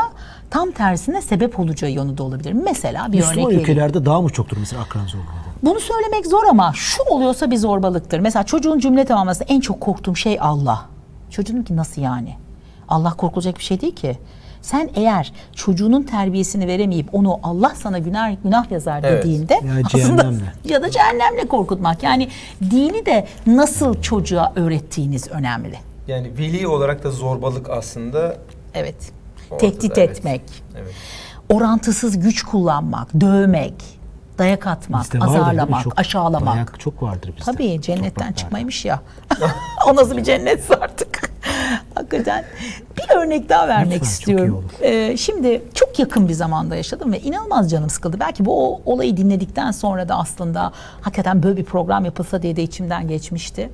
[0.49, 2.53] tam tersine sebep olacağı yönü de olabilir.
[2.53, 3.61] Mesela bir Müslüman örnek vereyim.
[3.61, 5.48] ülkelerde daha mı çoktur mesela akran zorbalığı?
[5.63, 8.19] Bunu söylemek zor ama şu oluyorsa bir zorbalıktır.
[8.19, 10.85] Mesela çocuğun cümle tamamlaması en çok korktuğum şey Allah.
[11.29, 12.35] Çocuğum ki nasıl yani?
[12.87, 14.17] Allah korkulacak bir şey değil ki.
[14.61, 19.23] Sen eğer çocuğunun terbiyesini veremeyip onu Allah sana günah günah yazar Evet.
[19.23, 20.53] dediğinde Ya aslında cehennemle.
[20.65, 22.03] ya da cehennemle korkutmak.
[22.03, 22.27] Yani
[22.71, 25.75] dini de nasıl çocuğa öğrettiğiniz önemli.
[26.07, 28.37] Yani veli olarak da zorbalık aslında
[28.73, 29.11] Evet.
[29.51, 30.09] Ortada, Tehdit evet.
[30.09, 30.41] etmek,
[30.77, 30.93] evet.
[31.49, 33.98] orantısız güç kullanmak, dövmek,
[34.39, 36.55] dayak atmak, Bizde azarlamak, Çok- aşağılamak.
[36.55, 37.51] Dayak çok vardır bizde.
[37.51, 39.01] Tabii cennetten çıkmaymış ya.
[39.87, 41.31] o nasıl bir cennetse artık.
[41.95, 42.45] Hakikaten.
[42.97, 44.55] Bir örnek daha vermek Lütfen, çok istiyorum.
[44.55, 44.83] olur.
[44.83, 48.19] Ee, şimdi çok yakın bir zamanda yaşadım ve inanılmaz canım sıkıldı.
[48.19, 52.63] Belki bu o- olayı dinledikten sonra da aslında hakikaten böyle bir program yapılsa diye de
[52.63, 53.69] içimden geçmişti.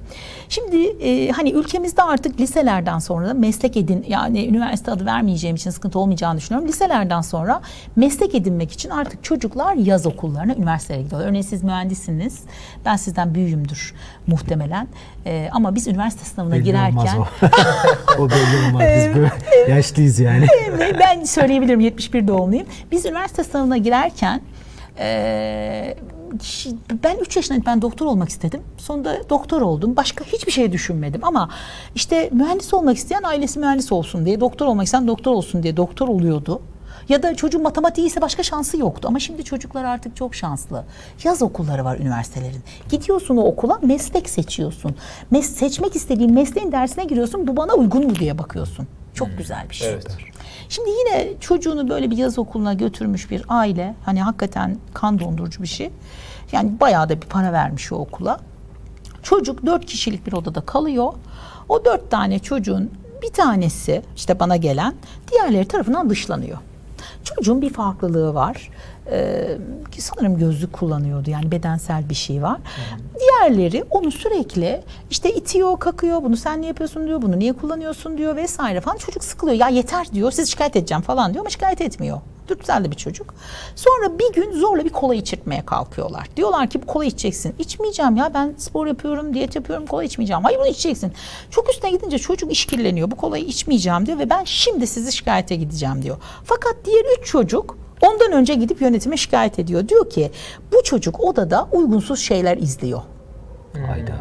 [0.50, 5.70] Şimdi e, hani ülkemizde artık liselerden sonra da meslek edin yani üniversite adı vermeyeceğim için
[5.70, 6.68] sıkıntı olmayacağını düşünüyorum.
[6.70, 7.62] Liselerden sonra
[7.96, 11.28] meslek edinmek için artık çocuklar yaz okullarına, üniversitelere gidiyorlar.
[11.30, 12.40] Örneğin siz mühendissiniz.
[12.86, 13.94] Ben sizden büyüğümdür
[14.28, 14.88] muhtemelen.
[15.26, 17.18] E, ama biz üniversite sınavına Belli girerken
[18.20, 18.30] o.
[18.30, 18.84] belli olmaz.
[18.98, 19.32] Biz böyle
[19.70, 20.48] yaşlıyız yani.
[21.00, 22.66] Ben söyleyebilirim 71 doğumluyum.
[22.92, 24.42] Biz üniversite sınavına girerken
[27.04, 28.62] ben 3 yaşındaydım ben doktor olmak istedim.
[28.78, 29.96] Sonunda doktor oldum.
[29.96, 31.50] Başka hiçbir şey düşünmedim ama
[31.96, 36.08] işte mühendis olmak isteyen ailesi mühendis olsun diye, doktor olmak isteyen doktor olsun diye doktor
[36.08, 36.62] oluyordu.
[37.10, 39.08] Ya da çocuğun matematiği ise başka şansı yoktu.
[39.08, 40.84] Ama şimdi çocuklar artık çok şanslı.
[41.24, 42.64] Yaz okulları var üniversitelerin.
[42.90, 44.96] Gidiyorsun o okula meslek seçiyorsun.
[45.32, 47.48] Mes seçmek istediğin mesleğin dersine giriyorsun.
[47.48, 48.88] Bu bana uygun mu diye bakıyorsun.
[49.14, 49.90] Çok güzel bir şey.
[49.90, 50.08] Evet.
[50.70, 53.96] Şimdi yine çocuğunu böyle bir yaz okuluna götürmüş bir aile.
[54.06, 55.90] Hani hakikaten kan dondurucu bir şey.
[56.52, 58.40] Yani bayağı da bir para vermiş o okula.
[59.24, 61.14] Çocuk dört kişilik bir odada kalıyor.
[61.70, 62.92] O dört tane çocuğun
[63.22, 64.94] bir tanesi işte bana gelen
[65.32, 66.58] diğerleri tarafından dışlanıyor.
[67.26, 68.70] Çocuğun bir farklılığı var.
[69.12, 69.58] Ee,
[69.98, 72.58] sanırım gözlük kullanıyordu yani bedensel bir şey var.
[73.20, 76.24] Diğerleri onu sürekli işte itiyor, kakıyor.
[76.24, 77.22] Bunu sen niye yapıyorsun diyor.
[77.22, 78.98] Bunu niye kullanıyorsun diyor vesaire falan.
[78.98, 79.58] Çocuk sıkılıyor.
[79.58, 80.32] Ya yeter diyor.
[80.32, 82.22] Siz şikayet edeceğim falan diyor ama şikayet etmiyor.
[82.60, 83.34] Güzel de bir çocuk.
[83.76, 86.28] Sonra bir gün zorla bir kola içirtmeye kalkıyorlar.
[86.38, 87.56] Diyorlar ki bu kola içeceksin.
[87.60, 90.44] İçmeyeceğim ya ben spor yapıyorum, diyet yapıyorum, kola içmeyeceğim.
[90.44, 91.14] Hayır bunu içeceksin.
[91.52, 93.12] Çok üstüne gidince çocuk işkilleniyor.
[93.12, 96.18] Bu kolayı içmeyeceğim diyor ve ben şimdi sizi şikayete gideceğim diyor.
[96.44, 99.88] Fakat diğer üç çocuk ondan önce gidip yönetime şikayet ediyor.
[99.90, 100.32] Diyor ki
[100.74, 103.02] bu çocuk odada uygunsuz şeyler izliyor.
[103.88, 104.14] Hayda.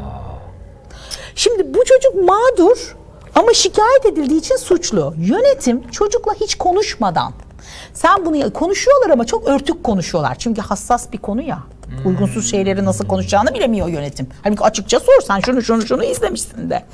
[1.34, 2.96] Şimdi bu çocuk mağdur
[3.34, 5.14] ama şikayet edildiği için suçlu.
[5.18, 7.32] Yönetim çocukla hiç konuşmadan
[7.94, 10.34] sen bunu konuşuyorlar ama çok örtük konuşuyorlar.
[10.38, 11.58] Çünkü hassas bir konu ya.
[12.04, 14.28] Uygunsuz şeyleri nasıl konuşacağını bilemiyor yönetim.
[14.42, 16.84] Halbuki açıkça sor sen şunu şunu şunu izlemişsin de.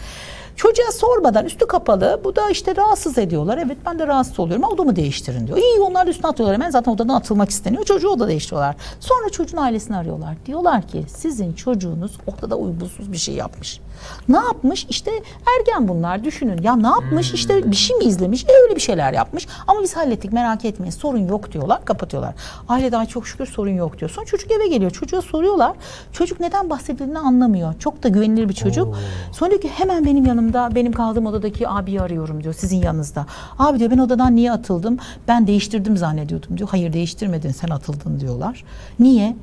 [0.56, 3.58] Çocuğa sormadan üstü kapalı bu da işte rahatsız ediyorlar.
[3.58, 5.58] Evet ben de rahatsız oluyorum odamı değiştirin diyor.
[5.58, 7.84] İyi onlar da üstüne atıyorlar hemen zaten odadan atılmak isteniyor.
[7.84, 8.76] Çocuğu oda değiştiriyorlar.
[9.00, 10.34] Sonra çocuğun ailesini arıyorlar.
[10.46, 13.80] Diyorlar ki sizin çocuğunuz odada uygunsuz bir şey yapmış.
[14.28, 14.86] Ne yapmış?
[14.88, 15.10] İşte
[15.58, 16.62] ergen bunlar düşünün.
[16.62, 17.32] Ya ne yapmış?
[17.34, 18.44] İşte bir şey mi izlemiş?
[18.44, 19.46] E öyle bir şeyler yapmış.
[19.66, 22.34] Ama biz hallettik merak etmeyin sorun yok diyorlar kapatıyorlar.
[22.68, 24.10] Aile daha çok şükür sorun yok diyor.
[24.10, 24.90] Sonra çocuk eve geliyor.
[24.90, 25.72] Çocuğa soruyorlar.
[26.12, 27.74] Çocuk neden bahsedildiğini anlamıyor.
[27.78, 28.96] Çok da güvenilir bir çocuk.
[29.32, 33.26] Sonra diyor ki hemen benim yanımda benim kaldığım odadaki abiyi arıyorum diyor sizin yanınızda.
[33.58, 34.98] Abi diyor ben odadan niye atıldım?
[35.28, 36.68] Ben değiştirdim zannediyordum diyor.
[36.68, 38.64] Hayır değiştirmedin sen atıldın diyorlar.
[38.98, 39.36] Niye?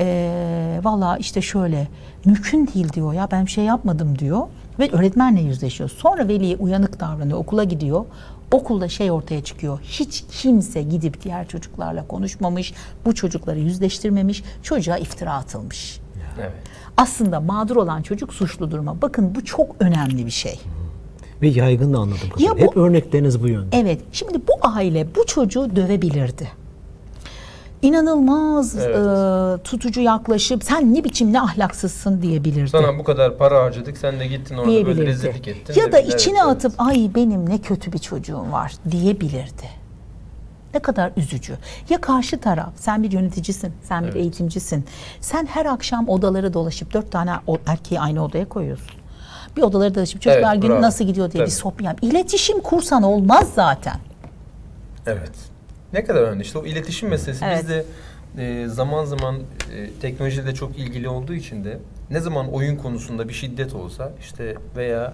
[0.00, 1.88] Ee, Valla işte şöyle
[2.24, 4.40] mümkün değil diyor ya ben bir şey yapmadım diyor
[4.78, 5.90] ve öğretmenle yüzleşiyor.
[5.90, 8.04] Sonra veli uyanık davranıyor okula gidiyor.
[8.52, 9.78] Okulda şey ortaya çıkıyor.
[9.82, 12.74] Hiç kimse gidip diğer çocuklarla konuşmamış.
[13.04, 14.44] Bu çocukları yüzleştirmemiş.
[14.62, 16.00] Çocuğa iftira atılmış.
[16.40, 16.52] Evet.
[16.96, 19.02] Aslında mağdur olan çocuk suçlu duruma.
[19.02, 20.60] Bakın bu çok önemli bir şey.
[21.42, 22.28] Ve yaygın da anladım.
[22.38, 23.76] Ya bu- Hep örnekleriniz bu yönde.
[23.80, 26.48] Evet, şimdi bu aile bu çocuğu dövebilirdi.
[27.82, 28.96] İnanılmaz Evet.
[28.96, 32.68] e, tutucu yaklaşıp sen ne biçim ne ahlaksızsın diyebilirdi.
[32.70, 35.80] Sana bu kadar para harcadık sen de gittin orada böyle rezillik ettin.
[35.80, 36.48] Ya da Evet, içine evet.
[36.56, 39.68] atıp ay benim ne kötü bir çocuğum var diyebilirdi.
[40.74, 41.54] Ne kadar üzücü.
[41.90, 44.84] Ya karşı taraf, sen bir yöneticisin, sen bir eğitimcisin.
[45.20, 47.30] Sen her akşam odaları dolaşıp dört tane
[47.66, 48.90] erkeği aynı odaya koyuyorsun.
[49.56, 50.82] Bir odaları dolaşıp çocuklar Evet, günü bravo.
[50.82, 51.56] nasıl gidiyor diye bir Tabii.
[51.60, 51.98] sohbet yap.
[52.02, 53.96] İletişim kursan olmaz zaten.
[55.06, 55.32] Evet.
[55.92, 56.42] Ne kadar önemli.
[56.42, 57.58] İşte o iletişim meselesi Evet.
[57.62, 57.84] bizde
[58.38, 59.40] e, zaman zaman e,
[60.02, 61.78] teknolojiyle çok ilgili olduğu için de
[62.10, 65.12] ne zaman oyun konusunda bir şiddet olsa işte veya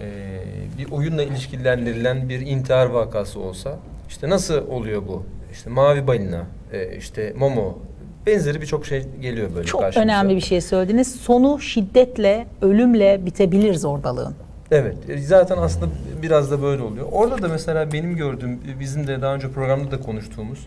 [0.00, 0.38] e,
[0.78, 3.78] bir oyunla ilişkilendirilen bir intihar vakası olsa
[4.08, 5.22] işte nasıl oluyor bu?
[5.52, 7.78] İşte mavi balina, e, işte Momo
[8.26, 10.04] benzeri birçok şey geliyor böyle Çok karşımıza.
[10.04, 11.14] önemli bir şey söylediniz.
[11.14, 14.34] Sonu şiddetle, ölümle bitebilir zorbalığın.
[14.70, 14.96] Evet.
[15.08, 15.86] e, Zaten aslında
[16.22, 17.06] biraz da böyle oluyor.
[17.12, 20.66] Orada da mesela benim gördüğüm, bizim de daha önce programda da konuştuğumuz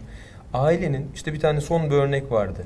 [0.54, 2.62] ailenin işte bir tane son bir örnek vardı.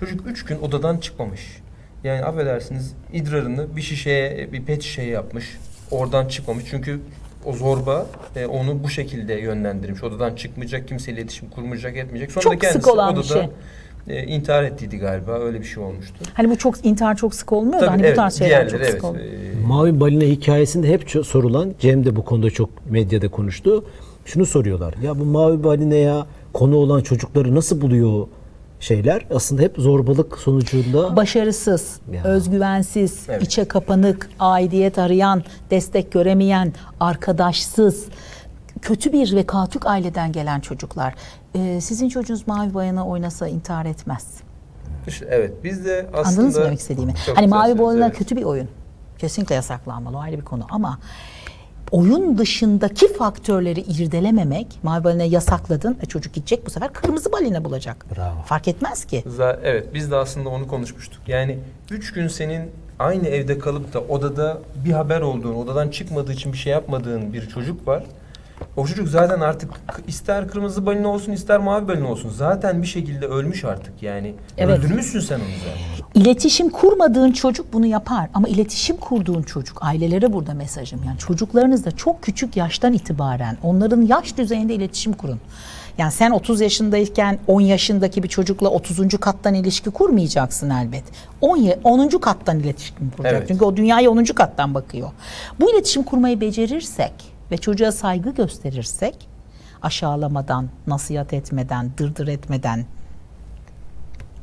[0.00, 1.58] Çocuk üç gün odadan çıkmamış.
[2.04, 5.58] Yani affedersiniz idrarını bir şişeye, bir pet şişeye yapmış.
[5.90, 6.64] Oradan çıkmamış.
[6.70, 7.00] Çünkü
[7.44, 10.04] o zorba e, onu bu şekilde yönlendirmiş.
[10.04, 12.32] Odadan çıkmayacak, kimseyle iletişim kurmayacak, etmeyecek.
[12.32, 13.48] Sonra Çok da kendisi sık olan bir odada şey.
[14.08, 15.38] E, intihar ettiydi galiba.
[15.38, 16.14] Öyle bir şey olmuştu.
[16.34, 18.92] Hani bu çok intihar çok sık olmuyor da hani evet, bu tarz şeyler çok diğerleri
[18.92, 19.24] sık oluyor.
[19.24, 23.84] e, Mavi balina hikayesinde hep sorulan, Cem de bu konuda çok medyada konuştu.
[24.24, 24.94] Şunu soruyorlar.
[25.02, 28.26] Ya bu mavi balinaya konu olan çocukları nasıl buluyor
[28.80, 29.26] şeyler?
[29.34, 32.24] Aslında hep zorbalık sonucunda Başarısız, Ya.
[32.24, 33.42] özgüvensiz, Evet.
[33.42, 38.04] içe kapanık, aidiyet arayan, destek göremeyen, arkadaşsız,
[38.82, 41.14] kötü bir ve katuk aileden gelen çocuklar.
[41.58, 44.26] Ee, sizin çocuğunuz mavi bayana oynasa intihar etmez.
[45.28, 47.14] Evet biz de aslında Anladınız mı demek istediğimi?
[47.34, 48.18] Hani mavi boyunlar evet.
[48.18, 48.68] kötü bir oyun.
[49.18, 50.16] Kesinlikle yasaklanmalı.
[50.16, 50.98] O ayrı bir konu ama
[51.90, 58.06] oyun dışındaki faktörleri irdelememek, mavi balina yasakladın, e çocuk gidecek bu sefer kırmızı balina bulacak.
[58.16, 58.42] Bravo.
[58.44, 59.24] Fark etmez ki.
[59.38, 61.20] Za- Evet biz de aslında onu konuşmuştuk.
[61.26, 61.58] Yani
[61.90, 66.58] üç gün senin aynı evde kalıp da odada bir haber olduğun, odadan çıkmadığı için bir
[66.58, 68.04] şey yapmadığın bir çocuk var.
[68.78, 69.70] O çocuk zaten artık
[70.06, 72.30] ister kırmızı balina olsun ister mavi balina olsun.
[72.30, 74.34] Zaten bir şekilde ölmüş artık yani.
[74.58, 74.78] Evet.
[74.78, 76.20] Öldürmüşsün sen onu zaten.
[76.20, 82.22] İletişim kurmadığın çocuk bunu yapar ama iletişim kurduğun çocuk ailelere burada mesajım yani çocuklarınızla çok
[82.22, 85.40] küçük yaştan itibaren onların yaş düzeyinde iletişim kurun.
[85.98, 89.08] Yani sen 30 yaşındayken 10 yaşındaki bir çocukla 30.
[89.20, 91.04] kattan ilişki kurmayacaksın elbet.
[91.40, 92.18] 10 ye- 10.
[92.20, 93.32] kattan iletişim kuracak.
[93.38, 93.48] Evet.
[93.48, 94.24] Çünkü o dünyaya 10.
[94.34, 95.10] kattan bakıyor.
[95.60, 99.28] Bu iletişim kurmayı becerirsek ve çocuğa saygı gösterirsek
[99.82, 102.84] aşağılamadan, nasihat etmeden, dırdır etmeden,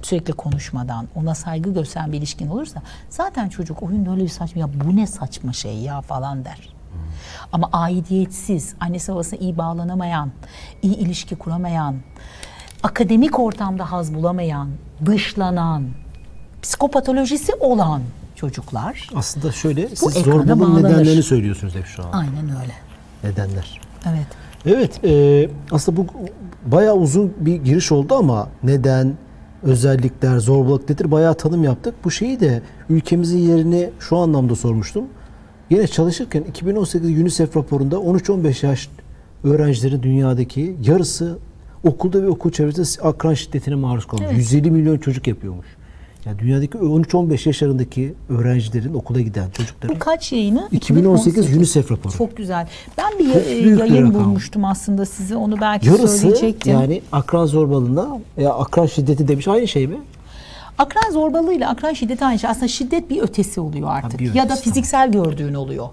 [0.01, 4.69] sürekli konuşmadan, ona saygı gösteren bir ilişkin olursa zaten çocuk oyunda öyle bir saçma ya
[4.85, 6.75] bu ne saçma şey ya falan der.
[7.51, 10.31] Ama aidiyetsiz, annesi babasına iyi bağlanamayan,
[10.81, 11.95] iyi ilişki kuramayan,
[12.83, 14.69] akademik ortamda haz bulamayan,
[15.05, 15.83] dışlanan,
[16.61, 18.01] psikopatolojisi olan
[18.35, 22.11] çocuklar aslında şöyle siz zorbalığın nedenlerini söylüyorsunuz hep şu an.
[22.11, 22.73] aynen öyle.
[23.25, 23.81] Nedenler.
[24.09, 24.27] Evet.
[24.65, 26.05] Evet, e, aslında bu
[26.65, 29.13] bayağı uzun bir giriş oldu ama neden,
[29.63, 31.95] özellikler, zorbalık nedir bayağı tanım yaptık.
[32.03, 35.05] Bu şeyi de ülkemizin yerini şu anlamda sormuştum.
[35.69, 38.89] Yine çalışırken 2018 UNICEF raporunda 13-15 yaş
[39.43, 41.38] öğrencilerin dünyadaki yarısı
[41.83, 44.25] okulda ve okul çevresinde akran şiddetine maruz kalmış.
[44.29, 44.38] Evet.
[44.38, 45.67] 150 milyon çocuk yapıyormuş.
[46.25, 50.69] Yani dünyadaki 13-15 yaşlarındaki öğrencilerin okula giden çocukların Bu kaç yayını?
[50.71, 52.13] 2018 UNICEF raporu.
[52.13, 52.67] Çok güzel.
[52.97, 55.35] Ben bir Çok yayın bulmuştum aslında size.
[55.35, 56.73] Onu belki Yarısı söyleyecektim.
[56.73, 59.97] yani akran zorbalığına ya akran şiddeti demiş aynı şey mi?
[60.77, 62.49] Akran zorbalığıyla akran şiddeti aynı şey.
[62.49, 64.19] Aslında şiddet bir ötesi oluyor artık.
[64.19, 65.88] bir ya da ötesi, fiziksel gördüğün oluyor.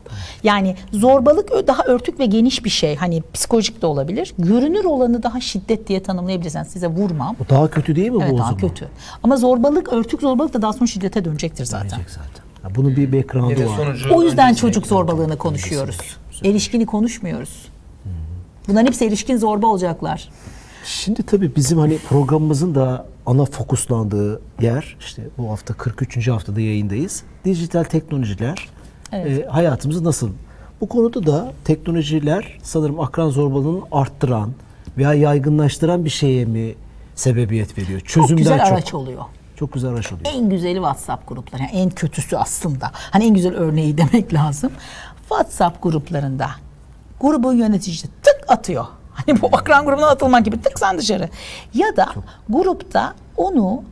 [0.45, 2.97] Yani zorbalık daha örtük ve geniş bir şey.
[2.97, 4.35] Hani psikolojik de olabilir.
[4.38, 7.37] Görünür olanı daha şiddet diye tanımlayabilirsen size vurmam.
[7.38, 8.61] Bu daha kötü değil mi Evet bu o daha zaman?
[8.61, 8.88] kötü.
[9.23, 11.88] Ama zorbalık, örtük zorbalık da daha sonra şiddete dönecektir zaten.
[11.90, 12.42] Diyecek zaten.
[12.64, 14.11] Ya bunun bir background'u da var.
[14.14, 15.99] O yüzden çocuk zorbalığını konuşuyoruz.
[16.45, 17.68] Erişkini konuşmuyoruz.
[18.68, 20.29] Bunların hepsi erişkin zorba olacaklar.
[20.85, 26.29] Şimdi tabii bizim hani programımızın da ana fokuslandığı yer işte bu hafta 43.
[26.29, 27.23] haftada yayındayız.
[27.45, 28.69] Dijital teknolojiler
[29.13, 29.45] Evet.
[29.45, 30.31] e, hayatımızı nasıl?
[30.81, 34.53] Bu konuda da teknolojiler sanırım akran zorbalığını arttıran
[34.99, 36.75] veya yaygınlaştıran bir şeye mi
[37.15, 38.01] sebebiyet veriyor?
[38.01, 38.69] Çok Çözümler güzel çok.
[38.69, 39.23] araç oluyor.
[39.57, 40.27] Çok güzel araç oluyor.
[40.35, 41.63] En güzeli WhatsApp grupları.
[41.63, 42.91] Yani en kötüsü aslında.
[42.95, 44.73] Hani en güzel örneği demek lazım.
[45.29, 46.51] WhatsApp gruplarında
[47.21, 48.85] grubun yöneticisi tık atıyor.
[49.12, 51.29] Hani bu akran grubuna atılmak gibi tık sen dışarı.
[51.75, 52.09] Ya da
[52.48, 53.83] grupta onu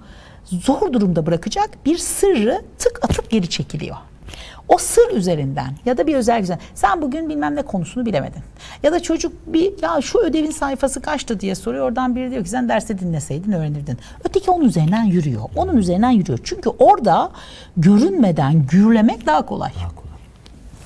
[0.44, 3.96] zor durumda bırakacak bir sırrı tık atıp geri çekiliyor.
[4.68, 6.58] O sır üzerinden ya da bir özel güzel.
[6.74, 8.42] Sen bugün bilmem ne konusunu bilemedin.
[8.82, 11.86] Ya da çocuk bir ya şu ödevin sayfası kaçtı diye soruyor.
[11.86, 13.98] Oradan biri diyor ki sen dersi dinleseydin öğrenirdin.
[14.24, 15.42] Öteki onun üzerinden yürüyor.
[15.56, 16.38] Onun üzerinden yürüyor.
[16.44, 17.30] Çünkü orada
[17.76, 19.72] görünmeden gürlemek daha kolay.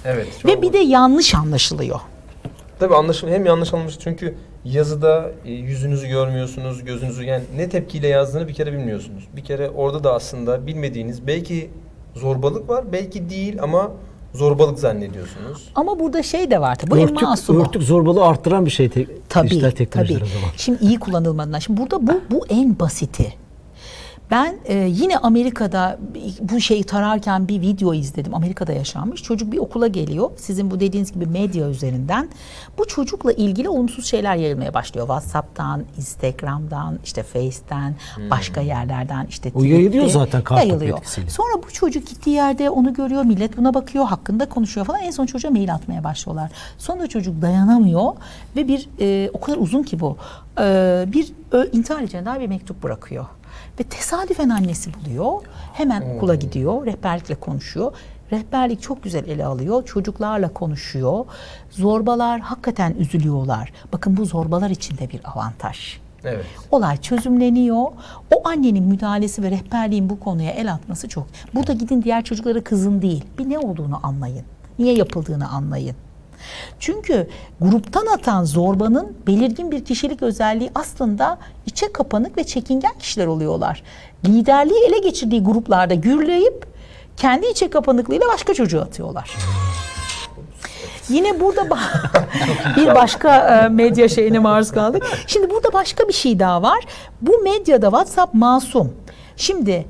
[0.04, 0.28] Evet.
[0.42, 2.00] çok Ve bir de yanlış anlaşılıyor.
[2.84, 8.48] Tabii anlaşıl hem yanlış anlamış çünkü yazıda e, yüzünüzü görmüyorsunuz, gözünüzü yani ne tepkiyle yazdığını
[8.48, 9.24] bir kere bilmiyorsunuz.
[9.36, 11.70] Bir kere orada da aslında bilmediğiniz belki
[12.14, 13.90] zorbalık var, belki değil ama
[14.34, 15.68] zorbalık zannediyorsunuz.
[15.74, 17.02] Ama burada şey de var tabii.
[17.02, 17.60] Örtük, masumu.
[17.60, 19.76] örtük zorbalığı arttıran bir şey te- Tabii, dijital tabii.
[19.76, 20.48] teknolojiler o zaman.
[20.56, 21.58] Şimdi iyi kullanılmadığından.
[21.58, 23.34] Şimdi burada bu bu en basiti.
[24.30, 25.98] Ben e, yine Amerika'da
[26.40, 28.34] bu şeyi tararken bir video izledim.
[28.34, 29.22] Amerika'da yaşanmış.
[29.22, 30.30] Çocuk bir okula geliyor.
[30.36, 32.28] Sizin bu dediğiniz gibi medya üzerinden.
[32.78, 35.06] Bu çocukla ilgili olumsuz şeyler yayılmaya başlıyor.
[35.06, 37.94] WhatsApp'tan, Instagram'dan, işte Face'ten,
[38.30, 40.98] başka yerlerden işte O yayılıyor zaten yayılıyor.
[40.98, 41.30] etkisiyle.
[41.30, 45.00] Sonra bu çocuk gittiği yerde onu görüyor, millet buna bakıyor, hakkında konuşuyor falan.
[45.00, 46.50] En son çocuğa mail atmaya başlıyorlar.
[46.78, 48.12] Sonra çocuk dayanamıyor
[48.56, 50.16] ve bir e, o kadar uzun ki bu.
[50.60, 53.24] e, bir ö, intihar edeceğine dair bir mektup bırakıyor.
[53.80, 55.32] Ve tesadüfen annesi buluyor.
[55.72, 57.92] Hemen okula gidiyor, rehberlikle konuşuyor.
[58.32, 59.84] Rehberlik çok güzel ele alıyor.
[59.84, 61.24] Çocuklarla konuşuyor.
[61.70, 63.72] Zorbalar hakikaten üzülüyorlar.
[63.92, 65.98] Bakın bu zorbalar için de bir avantaj.
[66.24, 66.44] Evet.
[66.70, 67.84] Olay çözümleniyor.
[68.34, 71.26] O annenin müdahalesi ve rehberliğin bu konuya el atması çok.
[71.54, 73.24] Burada gidin diğer çocuklara kızın değil.
[73.38, 74.44] Bir ne olduğunu anlayın.
[74.78, 75.96] Niye yapıldığını anlayın.
[76.80, 77.28] Çünkü
[77.60, 83.82] gruptan atan zorbanın belirgin bir kişilik özelliği aslında içe kapanık ve çekingen kişiler oluyorlar.
[84.24, 86.66] Liderliği ele geçirdiği gruplarda gürleyip
[87.16, 89.36] kendi içe kapanıklığıyla başka çocuğu atıyorlar.
[91.08, 91.68] Yine burada
[92.76, 95.06] bir başka e, medya şeyine maruz kaldık.
[95.26, 96.84] Şimdi burada başka bir şey daha var.
[97.20, 98.92] Bu medyada WhatsApp masum.
[99.36, 99.86] Şimdi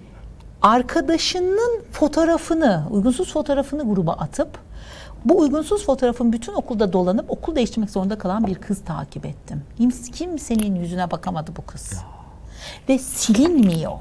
[0.62, 4.48] arkadaşının fotoğrafını, uygunsuz fotoğrafını gruba atıp
[5.24, 9.62] bu uygunsuz fotoğrafın bütün okulda dolanıp okul değiştirmek zorunda kalan bir kız takip ettim.
[9.78, 11.94] Kim- Kimsenin yüzüne bakamadı bu kız.
[12.88, 13.92] Ve silinmiyor.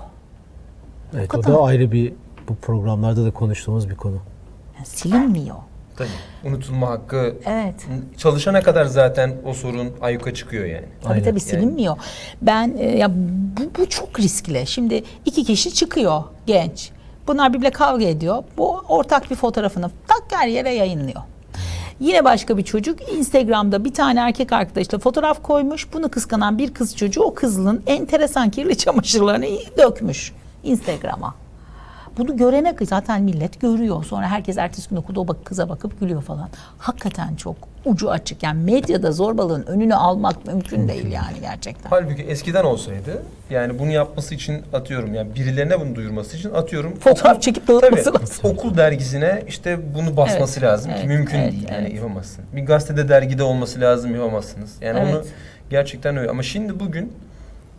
[1.15, 1.53] Evet o kadar.
[1.53, 2.13] da ayrı bir
[2.49, 4.17] bu programlarda da konuştuğumuz bir konu.
[4.75, 5.55] Yani silinmiyor.
[5.97, 6.09] Tabii.
[6.45, 7.87] Unutulma hakkı Evet.
[8.17, 10.85] çalışana kadar zaten o sorun ayyuka çıkıyor yani.
[11.01, 11.23] Tabii Aynen.
[11.25, 11.97] tabii silinmiyor.
[12.41, 13.11] Ben e, ya
[13.57, 14.67] bu, bu çok riskli.
[14.67, 16.91] Şimdi iki kişi çıkıyor genç.
[17.27, 18.43] Bunlar birbirle kavga ediyor.
[18.57, 21.21] Bu ortak bir fotoğrafını tak her yere yayınlıyor.
[21.99, 25.93] Yine başka bir çocuk Instagram'da bir tane erkek arkadaşla fotoğraf koymuş.
[25.93, 29.45] Bunu kıskanan bir kız çocuğu o kızın enteresan kirli çamaşırlarını
[29.77, 30.33] dökmüş
[30.63, 31.42] Instagram'a.
[32.17, 34.03] Bunu görene zaten millet görüyor.
[34.03, 36.49] Sonra herkes ertesi gün okulda o bak kıza bakıp gülüyor falan.
[36.77, 38.43] Hakikaten çok ucu açık.
[38.43, 41.89] Yani medyada zorbalığın önünü almak mümkün değil yani gerçekten.
[41.89, 46.95] Halbuki eskiden olsaydı yani bunu yapması için atıyorum yani birilerine bunu duyurması için atıyorum.
[46.99, 48.49] Fotoğraf çekip dağıtması Tabii, lazım.
[48.51, 51.95] Okul dergisine işte bunu basması Evet, lazım ki evet, mümkün evet, değil yani evet.
[51.95, 52.45] yapamazsın.
[52.55, 54.71] Bir gazetede dergide olması lazım yapamazsınız.
[54.81, 55.25] Yani onu Evet.
[55.69, 57.13] gerçekten öyle ama şimdi bugün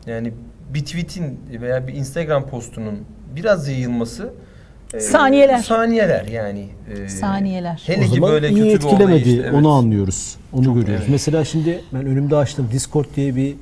[0.06, 0.32] yani
[0.74, 2.98] bir tweet'in veya bir Instagram postunun
[3.36, 4.32] biraz yayılması
[4.94, 5.58] e, Saniyeler.
[5.58, 6.68] Saniyeler yani.
[7.04, 7.82] e, Saniyeler.
[7.86, 9.04] Hele o ki zaman böyle iyi kötü bir etkilemedi.
[9.04, 9.54] olay işte, evet.
[9.54, 10.36] Onu anlıyoruz.
[10.52, 10.90] Onu görüyoruz.
[10.98, 11.08] evet.
[11.08, 13.54] Mesela şimdi ben önümde açtım Discord diye bir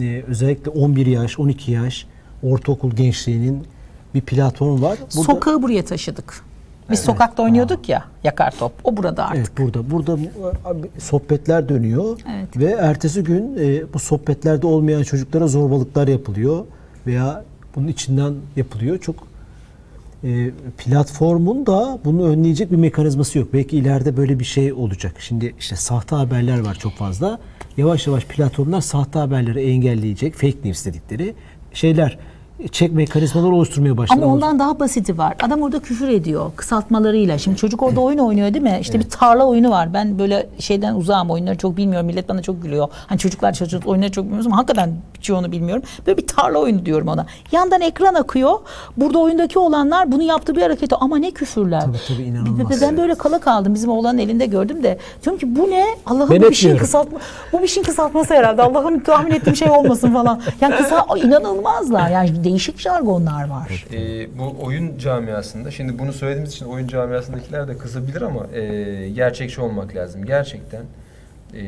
[0.00, 2.06] e, özellikle 11 yaş, 12 yaş
[2.42, 3.66] ortaokul gençliğinin
[4.14, 4.98] bir platform var.
[5.00, 6.44] Burada, Sokağı buraya taşıdık.
[6.90, 8.72] Biz sokakta oynuyorduk ya yakar top.
[8.84, 9.38] O burada artık.
[9.38, 10.18] Evet burada burada
[10.96, 12.56] e, sohbetler dönüyor Evet.
[12.56, 16.64] ve ertesi gün e, bu sohbetlerde olmayan çocuklara zorbalıklar yapılıyor
[17.06, 17.44] veya
[17.76, 18.98] bunun içinden yapılıyor.
[18.98, 19.16] Çok
[20.24, 23.48] e, platformun da bunu önleyecek bir mekanizması yok.
[23.52, 25.14] Belki ileride böyle bir şey olacak.
[25.18, 27.38] Şimdi işte sahte haberler var çok fazla.
[27.76, 31.34] Yavaş yavaş platformlar sahte haberleri engelleyecek, fake news dedikleri
[31.72, 32.18] şeyler
[32.68, 34.20] çek mekanizmaları oluşturmaya başladı.
[34.22, 35.34] Ama ondan daha basiti var.
[35.42, 37.38] Adam orada küfür ediyor kısaltmalarıyla.
[37.38, 38.78] Şimdi çocuk orada oyun oynuyor değil mi?
[38.80, 39.94] İşte bir tarla oyunu var.
[39.94, 42.06] Ben böyle şeyden uzağım oyunları çok bilmiyorum.
[42.06, 42.88] Millet bana çok gülüyor.
[43.06, 45.82] Hani çocuklar çocuk oyunları çok bilmiyoruz ama hakikaten birçoğunu bilmiyorum.
[46.06, 47.26] Böyle bir tarla oyunu diyorum ona.
[47.52, 48.58] Yandan ekran akıyor.
[48.96, 50.94] Burada oyundaki olanlar bunu yaptığı bir hareketi.
[50.94, 51.80] Ama ne küfürler.
[51.80, 52.82] Tabii, tabii, inanılmaz.
[52.82, 53.74] Ben böyle kala kaldım.
[53.74, 54.98] Bizim oğlanın elinde gördüm de.
[55.24, 55.86] Diyorum ki bu ne?
[56.06, 57.18] Allah'ım bu bir şeyin kısaltma.
[57.52, 58.62] Bu bir şeyin kısaltması herhalde.
[58.62, 60.40] Allah'ım tahmin ettiğim şey olmasın falan.
[60.60, 62.10] Yani kısa inanılmazlar.
[62.10, 63.86] Yani değişik jargonlar var.
[63.92, 69.60] Ee, bu oyun camiasında, şimdi bunu söylediğimiz için oyun camiasındakiler de kızabilir ama e, gerçekçi
[69.60, 70.24] olmak lazım.
[70.24, 70.82] Gerçekten
[71.54, 71.62] e,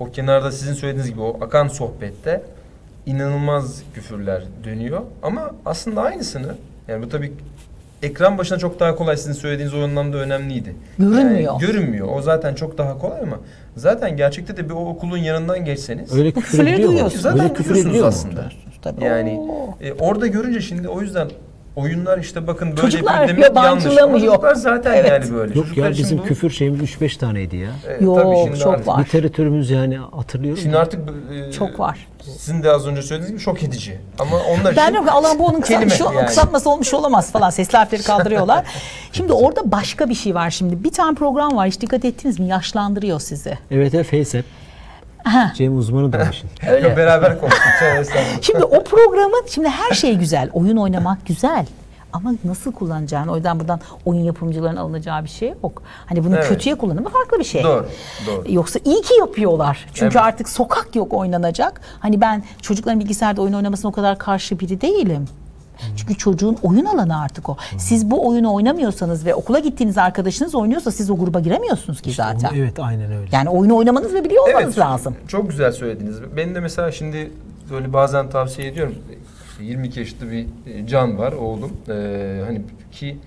[0.00, 2.42] o kenarda sizin söylediğiniz gibi o akan sohbette
[3.06, 5.00] inanılmaz küfürler dönüyor.
[5.22, 6.54] Ama aslında aynısını,
[6.88, 7.32] yani bu tabii
[8.02, 10.74] ekran başına çok daha kolay sizin söylediğiniz o anlamda önemliydi.
[10.98, 11.40] Görünmüyor.
[11.40, 12.08] Yani görünmüyor.
[12.12, 13.40] O zaten çok daha kolay ama
[13.76, 17.18] zaten gerçekte de bir o okulun yanından geçseniz Öyle küfür duyuyorsun.
[17.18, 18.50] zaten Öyle küfür duyuyorsunuz ediliyor mu?
[18.84, 19.04] Tabii.
[19.04, 19.84] Yani Oo.
[19.84, 21.28] e, orada görünce şimdi o yüzden
[21.76, 23.58] oyunlar işte bakın böyle Çocuklar yapıyor demek yanlış.
[23.58, 24.20] Ama yabancılamıyor.
[24.20, 25.10] çocuklar zaten Evet.
[25.10, 25.54] yani böyle.
[25.58, 27.70] Yok Çocuklar ya bizim bu- küfür şeyimiz 3-5 taneydi ya.
[28.00, 29.00] e, Yok, tabii şimdi çok artık- var.
[29.00, 30.62] Literatürümüz yani hatırlıyorum.
[30.62, 30.80] Şimdi ya.
[30.80, 31.00] artık
[31.48, 32.06] e, Çok var.
[32.38, 33.98] Sizin de az önce söylediğiniz gibi şok edici.
[34.18, 36.26] Ama onlar Ben diyorum ki Allah'ım bu onun kelime kısaltması, yani.
[36.26, 37.50] kısaltması olmuş olamaz falan.
[37.50, 38.64] Sesli harfleri kaldırıyorlar.
[39.12, 40.84] şimdi orada başka bir şey var şimdi.
[40.84, 42.48] Bir tane program var hiç dikkat ettiniz mi?
[42.48, 43.58] Yaşlandırıyor sizi.
[43.70, 44.48] Evet evet FaceApp.
[45.24, 45.52] Ha.
[45.54, 46.50] Cem uzmanı da işin.
[46.68, 46.96] Öyle.
[46.96, 47.62] beraber konuştuk.
[48.42, 50.50] Şimdi o programın şimdi her şey güzel.
[50.52, 51.66] Oyun oynamak güzel.
[52.12, 55.82] Ama nasıl kullanacağını, o yüzden buradan oyun yapımcılarının alınacağı bir şey yok.
[56.06, 56.48] Hani bunu Evet.
[56.48, 57.62] kötüye kullanımı farklı bir şey.
[57.62, 57.86] Doğru,
[58.26, 58.44] doğru.
[58.52, 59.86] Yoksa iyi ki yapıyorlar.
[59.94, 60.26] Çünkü Evet.
[60.26, 61.80] artık sokak yok oynanacak.
[62.00, 65.24] Hani ben çocukların bilgisayarda oyun oynamasına o kadar karşı biri değilim.
[65.96, 67.56] Çünkü çocuğun oyun alanı artık o.
[67.78, 72.50] Siz bu oyunu oynamıyorsanız ve okula gittiğiniz arkadaşınız oynuyorsa siz o gruba giremiyorsunuz ki zaten.
[72.56, 73.28] Evet aynen öyle.
[73.32, 75.16] Yani oyunu oynamanız ve biliyor olmanız lazım.
[75.28, 76.16] Çok güzel söylediniz.
[76.36, 77.30] Ben de mesela şimdi
[77.70, 78.94] böyle bazen tavsiye ediyorum.
[79.50, 81.72] İşte 22 yaşında bir e, Can var oğlum.
[81.88, 82.62] Ee, hani
[82.92, 83.18] ki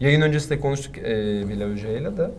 [0.00, 2.30] yayın öncesi de konuştuk e, Bilal Hoca'yla da.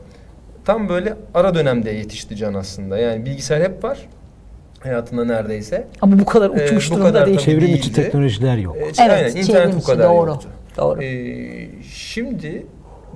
[0.65, 2.97] Tam böyle ara dönemde yetişti Can aslında.
[2.97, 4.07] Yani bilgisayar hep var
[4.85, 5.87] hayatında neredeyse.
[6.01, 7.39] Ama bu kadar Ee, uçmuş bu durumda kadar değil.
[7.39, 7.77] Çevrim değildi.
[7.77, 8.75] içi teknolojiler yok.
[8.77, 10.47] Ee, Evet, aynen, internet bu kadar doğru, yoktu.
[10.77, 11.03] doğru.
[11.03, 12.65] Ee, şimdi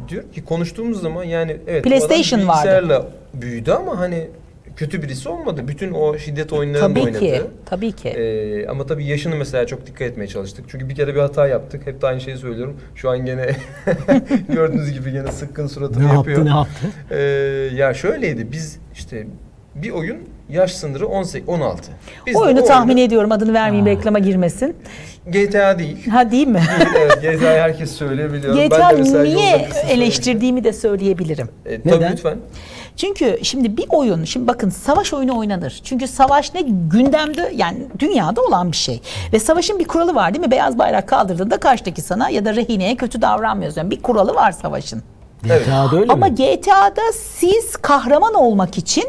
[0.09, 3.05] diyor ki konuştuğumuz zaman yani evet PlayStation adam vardı.
[3.33, 4.27] büyüdü ama hani
[4.75, 5.61] kötü birisi olmadı.
[5.67, 7.19] Bütün o şiddet oyunlarını Tabii oynadı.
[7.19, 8.09] ki, tabii ki.
[8.09, 10.65] Ee, ama tabii yaşını mesela çok dikkat etmeye çalıştık.
[10.67, 11.81] Çünkü bir kere bir hata yaptık.
[11.87, 12.77] Hep de aynı şeyi söylüyorum.
[12.95, 13.49] Şu an gene
[14.49, 16.37] gördüğünüz gibi gene sıkkın suratını Ne yapıyor.
[16.37, 16.87] yaptı ne yaptı?
[17.11, 18.51] Ee, ya şöyleydi.
[18.51, 19.27] Biz işte
[19.75, 20.17] bir oyun
[20.49, 21.91] yaş sınırı 18 16.
[22.25, 24.75] Biz Oyunu tahmin oyunu- ediyorum adını vermeyeyim reklama girmesin.
[25.25, 26.07] GTA değil.
[26.09, 26.61] Ha değil mi?
[26.97, 28.55] evet GTA'yı herkes söyleyebiliyor.
[28.55, 31.49] GTA ben de niye eleştirdiğimi de söyleyebilirim.
[31.65, 32.11] E, tabii Neden?
[32.11, 32.37] lütfen.
[32.95, 35.81] Çünkü şimdi bir oyun, şimdi bakın savaş oyunu oynanır.
[35.83, 39.01] Çünkü savaş ne gündemde yani dünyada olan bir şey.
[39.33, 40.51] Ve savaşın bir kuralı var değil mi?
[40.51, 43.81] Beyaz bayrak kaldırdığında karşıdaki sana ya da rehineye kötü davranmıyorsun.
[43.81, 45.03] Yani bir kuralı var savaşın.
[45.45, 45.65] Evet.
[45.65, 46.35] GTA'da öyle Ama mi?
[46.35, 49.03] GTA'da siz kahraman olmak için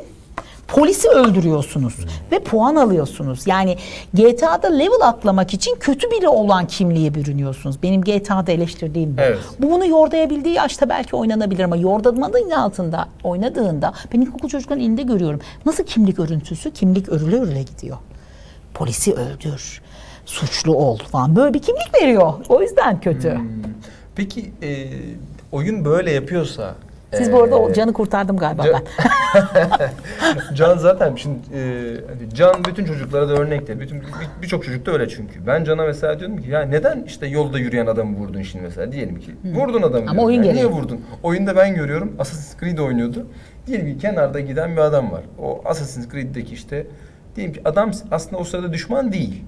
[0.69, 1.95] polisi öldürüyorsunuz
[2.33, 3.47] ve puan alıyorsunuz.
[3.47, 3.77] Yani
[4.15, 7.83] GTA'da level atlamak için kötü biri olan kimliğe bürünüyorsunuz.
[7.83, 9.21] Benim GTA'da eleştirdiğim bu.
[9.21, 9.39] Evet.
[9.59, 15.41] Bu bunu yordayabildiği yaşta belki oynanabilir ama yordadığının altında oynadığında ben ilkokul çocukların elinde görüyorum.
[15.67, 16.71] Nasıl kimlik örüntüsü?
[16.71, 17.97] Kimlik örüle örüle gidiyor.
[18.75, 19.83] Polisi öldür,
[20.27, 22.33] suçlu ol falan böyle bir kimlik veriyor.
[22.49, 23.35] O yüzden kötü.
[23.35, 23.49] Hmm.
[24.15, 24.89] Peki e,
[25.53, 26.75] oyun böyle yapıyorsa
[27.15, 29.91] Siz e, bu arada o canı kurtardım galiba Can- ben.
[30.55, 33.81] Can zaten şimdi e, Can bütün çocuklara da örnektir.
[33.81, 35.47] Bütün bir- birçok çocuk da öyle çünkü.
[35.47, 39.21] Ben Can'a mesela diyorum ki ya neden işte yolda yürüyen adamı vurdun şimdi mesela diyelim
[39.21, 39.35] ki.
[39.45, 40.11] Vurdun adamı.
[40.11, 40.57] Ama oyun Yani.
[40.57, 41.01] Niye vurdun?
[41.23, 43.27] Oyunda ben görüyorum Assassin's Creed oynuyordu.
[43.67, 45.23] Diyelim ki kenarda giden bir adam var.
[45.43, 46.87] O Assassin's Creed'deki işte
[47.37, 49.45] diyelim ki adam aslında o sırada düşman değil.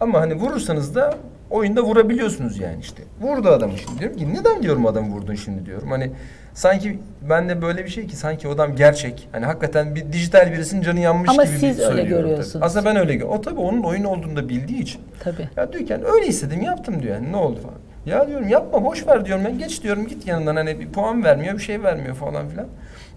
[0.00, 1.14] Ama hani vurursanız da
[1.50, 3.02] oyunda vurabiliyorsunuz yani işte.
[3.20, 5.90] Vurdu adamı şimdi diyorum ki neden diyorum adamı vurdun şimdi diyorum.
[5.90, 6.10] Hani
[6.54, 9.28] sanki bende böyle bir şey ki sanki o adam gerçek.
[9.32, 12.22] Hani hakikaten bir dijital birisinin canı yanmış Ama gibi bir siz öyle söylüyorum tabii.
[12.28, 12.62] görüyorsunuz.
[12.66, 13.38] Aslında ben öyle görüyorum.
[13.38, 15.00] O tabii onun oyun olduğunu da bildiği için.
[15.20, 15.48] Tabii.
[15.56, 17.78] Ya diyorken öyle istedim yaptım diyor yani ne oldu falan.
[18.06, 21.54] Ya diyorum yapma boş ver diyorum ben geç diyorum git yanından hani bir puan vermiyor
[21.54, 22.66] bir şey vermiyor falan filan.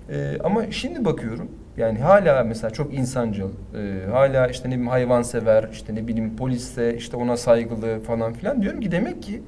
[0.09, 5.69] Ee, ama şimdi bakıyorum yani hala mesela çok insancıl, e, hala işte ne bileyim hayvansever,
[5.71, 8.61] işte ne bileyim polisse işte ona saygılı falan filan.
[8.61, 9.41] Diyorum ki demek ki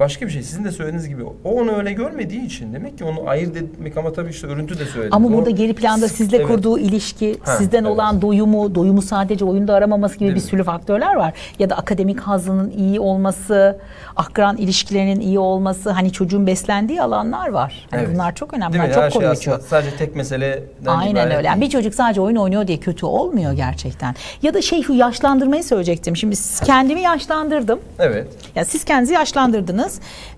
[0.00, 0.42] başka bir şey.
[0.42, 4.12] Sizin de söylediğiniz gibi o onu öyle görmediği için demek ki onu ayırt etmek ama
[4.12, 5.08] tabii işte örüntü de söyledi.
[5.12, 6.46] Ama burada geri planda sizle Evet.
[6.46, 7.90] kurduğu ilişki, Ha, sizden evet.
[7.90, 10.48] olan doyumu, doyumu sadece oyunda aramaması gibi Değil bir mi?
[10.48, 11.32] sürü faktörler var.
[11.58, 13.78] Ya da akademik hazının iyi olması,
[14.16, 17.86] akran ilişkilerinin iyi olması, hani çocuğun beslendiği alanlar var.
[17.90, 18.14] Hani Evet.
[18.14, 18.72] Bunlar çok önemli.
[18.72, 18.84] Değil?
[18.84, 19.50] Bunlar Her çok şey koruyucu.
[19.52, 21.46] aslında sadece tek meseleden Aynen öyle.
[21.48, 24.14] Yani bir çocuk sadece oyun oynuyor diye kötü olmuyor gerçekten.
[24.42, 26.16] Ya da şey şu yaşlandırmayı söyleyecektim.
[26.16, 27.78] Şimdi kendimi yaşlandırdım.
[27.98, 28.26] Evet.
[28.54, 29.85] Ya siz kendinizi yaşlandırdınız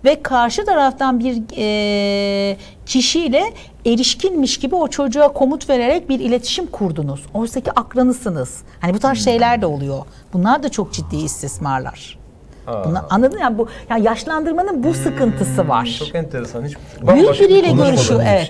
[0.04, 3.42] ve karşı taraftan bir e, kişiyle
[3.86, 7.26] erişkinmiş gibi o çocuğa komut vererek bir iletişim kurdunuz.
[7.34, 8.62] Oysa ki akranısınız.
[8.80, 9.98] Hani bu tarz şeyler de oluyor.
[10.32, 12.18] Bunlar da çok ciddi istismarlar.
[12.84, 15.96] Bunlar, anladın ya bu yani yaşlandırmanın bu sıkıntısı var.
[15.98, 16.64] Çok enteresan.
[16.64, 18.20] Hiç Büyük biriyle görüşüyor.
[18.20, 18.48] bir Evet.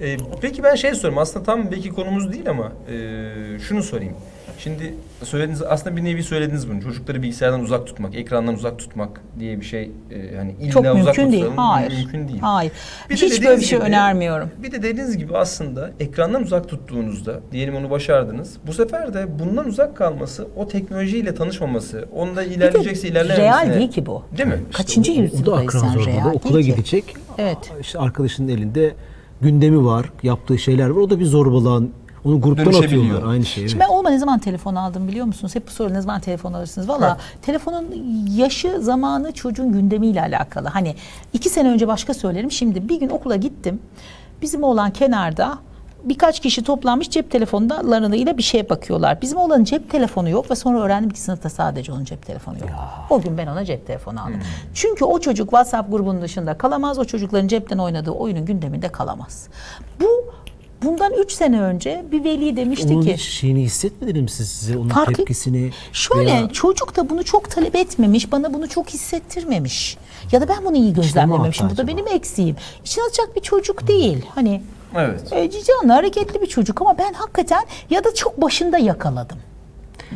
[0.00, 0.12] şey.
[0.14, 1.18] Ee, peki ben şey sorayım.
[1.18, 4.14] Aslında tam belki konumuz değil ama e, şunu sorayım.
[4.62, 4.94] Şimdi
[5.24, 6.82] söylediğiniz aslında bir nevi söylediniz bunu.
[6.82, 10.94] Çocukları bilgisayardan uzak tutmak, ekrandan uzak tutmak diye bir şey e, hani illa Çok uzak
[11.18, 11.44] mümkün değil.
[11.56, 11.92] Hayır.
[11.98, 12.40] Mümkün değil.
[12.40, 12.72] Hayır.
[13.10, 14.50] Bir de Hiç böyle dediğiniz bir şey gibi- önermiyorum.
[14.62, 18.56] Bir de dediğiniz gibi aslında ekrandan uzak tuttuğunuzda diyelim onu başardınız.
[18.66, 23.46] Bu sefer de bundan uzak kalması, o teknolojiyle tanışmaması, onda ilerleyecekse ilerlememesine.
[23.46, 24.22] real değil ki bu.
[24.38, 24.60] Değil mi?
[24.72, 26.06] Kaçıncı O da yüzyıldayız zorbalığı.
[26.06, 26.70] real Okula değil ki.
[26.72, 27.04] gidecek.
[27.38, 27.72] Evet.
[27.80, 28.94] İşte arkadaşının elinde
[29.40, 30.96] gündemi var, yaptığı şeyler var.
[31.00, 31.92] O da bir zorbalığın
[32.24, 33.30] onu gruptan atıyorlar.
[33.30, 33.62] Aynı şey.
[33.62, 33.70] Evet.
[33.70, 35.54] Şimdi ben olma ne zaman telefon aldım biliyor musunuz?
[35.54, 36.88] Hep bu soru ne zaman telefon alırsınız?
[36.88, 37.86] Valla telefonun
[38.36, 40.68] yaşı, zamanı çocuğun gündemiyle alakalı.
[40.68, 40.94] Hani
[41.32, 42.50] iki sene önce başka söylerim.
[42.50, 43.80] Şimdi bir gün okula gittim.
[44.42, 45.58] Bizim oğlan kenarda
[46.04, 49.22] birkaç kişi toplanmış cep telefonlarıyla bir şeye bakıyorlar.
[49.22, 52.70] Bizim oğlanın cep telefonu yok ve sonra öğrendim ki sınıfta sadece onun cep telefonu yok.
[53.10, 54.40] O gün ben ona cep telefonu aldım.
[54.74, 56.98] Çünkü o çocuk WhatsApp grubunun dışında kalamaz.
[56.98, 59.48] O çocukların cepten oynadığı oyunun gündeminde kalamaz.
[60.00, 60.32] Bu
[60.84, 64.78] bundan 3 sene önce bir veli demişti Onun ki hiç şeyini hissetmediniz mi siz size
[64.78, 65.70] onun Farkı- tepkisini?
[65.92, 69.96] Şöyle veya- çocuk da bunu çok talep etmemiş, bana bunu çok hissettirmemiş.
[70.32, 71.70] Ya da ben bunu iyi gözlemlememişim.
[71.70, 72.56] Bu da benim eksiğim.
[72.84, 74.26] İçine atacak bir çocuk değil.
[74.34, 74.62] Hani
[74.96, 75.32] Evet.
[75.32, 79.38] e, canlı, hareketli bir çocuk ama ben hakikaten ya da çok başında yakaladım.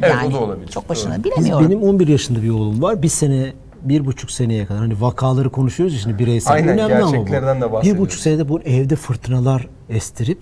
[0.03, 0.69] Evet, yani, o da olabilir.
[0.69, 1.25] Çok başında Doğru.
[1.25, 1.67] Biz- bilemiyorum.
[1.71, 3.03] benim 11 yaşında bir oğlum var.
[3.03, 3.53] Bir sene,
[3.83, 6.53] bir buçuk seneye kadar hani vakaları konuşuyoruz ya şimdi bireysel.
[6.55, 7.13] Aynen, Önemli ama bu.
[7.13, 8.03] gerçeklerden de Bir bahsediyoruz.
[8.03, 10.39] buçuk senede bu evde fırtınalar estirip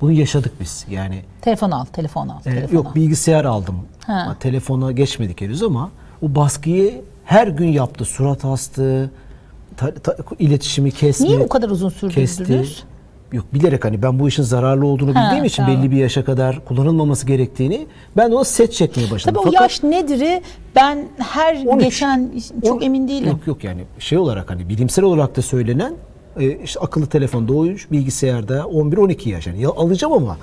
[0.00, 0.86] bunu yaşadık biz.
[0.90, 2.72] Yani Telefon al, telefon al, e, al.
[2.72, 3.76] yok bilgisayar aldım.
[4.06, 4.36] Ha.
[4.40, 5.90] Telefona geçmedik henüz ama
[6.22, 8.04] o baskıyı her gün yaptı.
[8.04, 9.10] Surat astı,
[9.76, 11.24] ta- ta- iletişimi kesti.
[11.24, 12.84] Niye o kadar uzun sürdürdünüz?
[13.32, 15.82] Yok bilerek hani ben bu işin zararlı olduğunu Ha, bildiğim için tamam.
[15.82, 17.86] belli bir yaşa kadar kullanılmaması gerektiğini
[18.16, 19.34] ben ona set çekmeye başladım.
[19.34, 20.42] Tabii o Fakat- yaş nedir'i
[20.76, 21.84] ben her 13.
[21.84, 22.30] geçen
[22.66, 23.28] çok On- emin değilim.
[23.28, 25.92] Yok yok yani şey olarak hani bilimsel olarak da söylenen
[26.40, 30.36] e, işte akıllı telefonda oyuncu bilgisayarda 11-12 yaş yani ya alacağım ama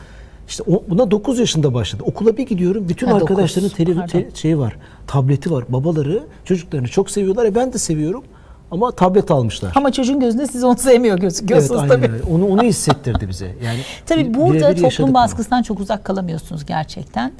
[0.47, 2.03] işte o, buna 9 yaşında başladı.
[2.05, 4.07] Okula bir gidiyorum bütün Ha, arkadaşların tele, pardon.
[4.07, 4.77] te- şey var
[5.07, 5.63] tableti var.
[5.69, 7.45] Babaları çocuklarını çok seviyorlar.
[7.45, 8.23] E ben de seviyorum
[8.71, 9.71] ama tablet almışlar.
[9.75, 12.13] Ama çocuğun gözünde siz onu sevmiyor evet gözüküyorsunuz aynen tabii.
[12.13, 12.23] öyle.
[12.23, 13.45] Onu, onu hissettirdi bize.
[13.65, 17.31] Yani Tabii bi- burada toplum baskısından çok uzak kalamıyorsunuz gerçekten.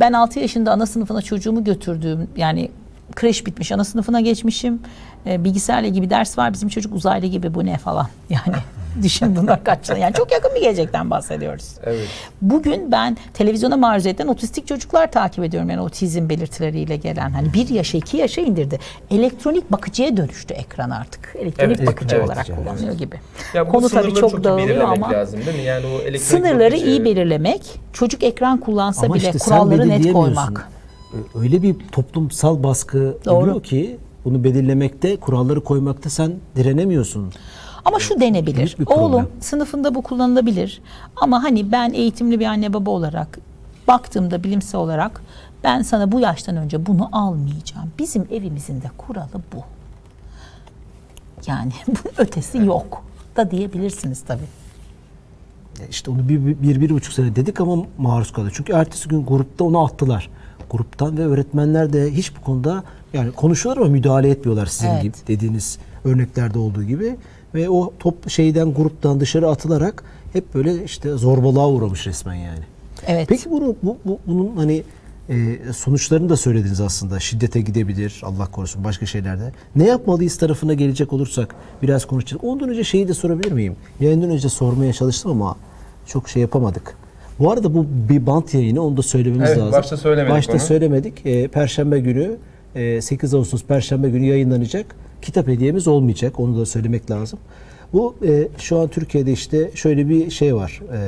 [0.00, 2.70] Ben 6 yaşında ana sınıfına çocuğumu götürdüğüm yani
[3.14, 4.80] kreş bitmiş ana sınıfına geçmişim.
[5.26, 6.52] Ee, bilgisayarla bir ders var.
[6.52, 8.08] Bizim çocuk uzaylı gibi bu ne falan.
[8.30, 8.56] Yani
[9.02, 9.96] düşün bundan kaç yıl.
[9.96, 11.74] Yani çok yakın bir gelecekten bahsediyoruz.
[11.84, 12.08] Evet.
[12.42, 15.70] Bugün ben televizyona maruz edilen otistik çocuklar takip ediyorum.
[15.70, 17.30] Yani otizm belirtileriyle gelen.
[17.30, 18.78] Hani bir yaşa iki yaşa indirdi.
[19.10, 21.34] Elektronik bakıcıya dönüştü ekran artık.
[21.38, 22.58] Elektronik Evet, bakıcı evet, olarak evet.
[22.58, 23.16] kullanılıyor gibi.
[23.54, 25.62] Ya bu Konu tabii çok iyi dağılıyor belirlemek ama lazım değil mi?
[25.62, 30.68] Yani o sınırları bakıcı- iyi belirlemek, çocuk ekran kullansa Ama bile işte kuralları net koymak.
[31.34, 33.34] Öyle bir toplumsal baskı Doğru.
[33.34, 37.32] oluyor ki bunu belirlemekte, kuralları koymakta sen direnemiyorsun.
[37.84, 38.76] Ama şu denebilir.
[38.78, 39.02] Bir problem.
[39.02, 40.82] Oğlum sınıfında bu kullanılabilir.
[41.16, 43.38] Ama hani ben eğitimli bir anne baba olarak
[43.88, 45.22] baktığımda bilimsel olarak
[45.64, 47.90] ben sana bu yaştan önce bunu almayacağım.
[47.98, 49.62] Bizim evimizin de kuralı bu.
[51.46, 53.02] Yani bunun ötesi yok
[53.36, 54.48] da diyebilirsiniz tabii.
[55.80, 58.50] Ya İşte onu bir, bir, bir, bir buçuk sene dedik ama maruz kaldı.
[58.52, 60.30] Çünkü ertesi gün grupta onu attılar.
[60.70, 65.02] Gruptan ve öğretmenler de hiç bu konuda yani konuşuyorlar ama müdahale etmiyorlar sizin Evet.
[65.02, 67.16] gibi dediğiniz örneklerde olduğu gibi.
[67.54, 72.60] Ve o top şeyden gruptan dışarı atılarak hep böyle işte zorbalığa uğramış resmen yani.
[73.06, 73.26] Evet.
[73.28, 74.82] Peki bunu, bu, bu- bunun hani
[75.28, 77.20] e, sonuçlarını da söylediniz aslında.
[77.20, 79.52] Şiddete gidebilir, Allah korusun başka şeylerde.
[79.76, 82.44] Ne yapmalıyız tarafına gelecek olursak biraz konuşacağız.
[82.44, 83.76] Ondan önce şeyi de sorabilir miyim?
[84.00, 85.56] Yayından önce sormaya çalıştım ama
[86.06, 86.96] çok şey yapamadık.
[87.38, 89.72] Bu arada bu bir bant yayını onu da söylememiz Evet, lazım.
[89.72, 90.60] başta söylemedik Başta onu.
[90.60, 91.26] söylemedik.
[91.26, 92.36] E, Perşembe günü
[92.74, 94.86] e, 8 Ağustos Perşembe günü yayınlanacak.
[95.22, 96.40] Kitap hediyemiz olmayacak.
[96.40, 97.38] Onu da söylemek lazım.
[97.92, 100.80] Bu e, şu an Türkiye'de işte şöyle bir şey var.
[100.92, 100.98] e,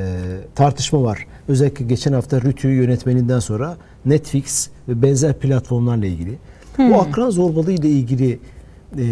[0.55, 1.27] tartışma var.
[1.47, 6.37] Özellikle geçen hafta Rütü yönetmeninden sonra Netflix ve benzer platformlarla ilgili.
[6.77, 8.39] Bu akran zorbalığı ile ilgili
[8.97, 9.05] e,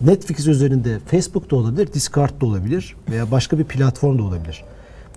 [0.00, 4.64] Netflix üzerinde Facebook da olabilir, Discord da olabilir veya başka bir platform da olabilir.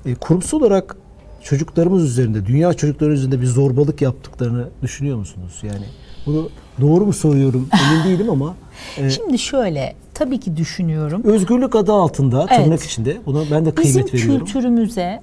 [0.05, 0.95] E, kurumsal olarak
[1.43, 5.59] çocuklarımız üzerinde, dünya çocukları üzerinde bir zorbalık yaptıklarını düşünüyor musunuz?
[5.63, 5.85] Yani
[6.25, 6.49] bunu
[6.81, 8.55] doğru mu soruyorum emin değilim ama
[8.97, 11.21] e, Şimdi şöyle tabii ki düşünüyorum.
[11.23, 12.83] özgürlük adı altında tırnak Evet.
[12.85, 14.45] içinde buna ben de Bizim kıymet veriyorum.
[14.45, 15.21] kültürümüze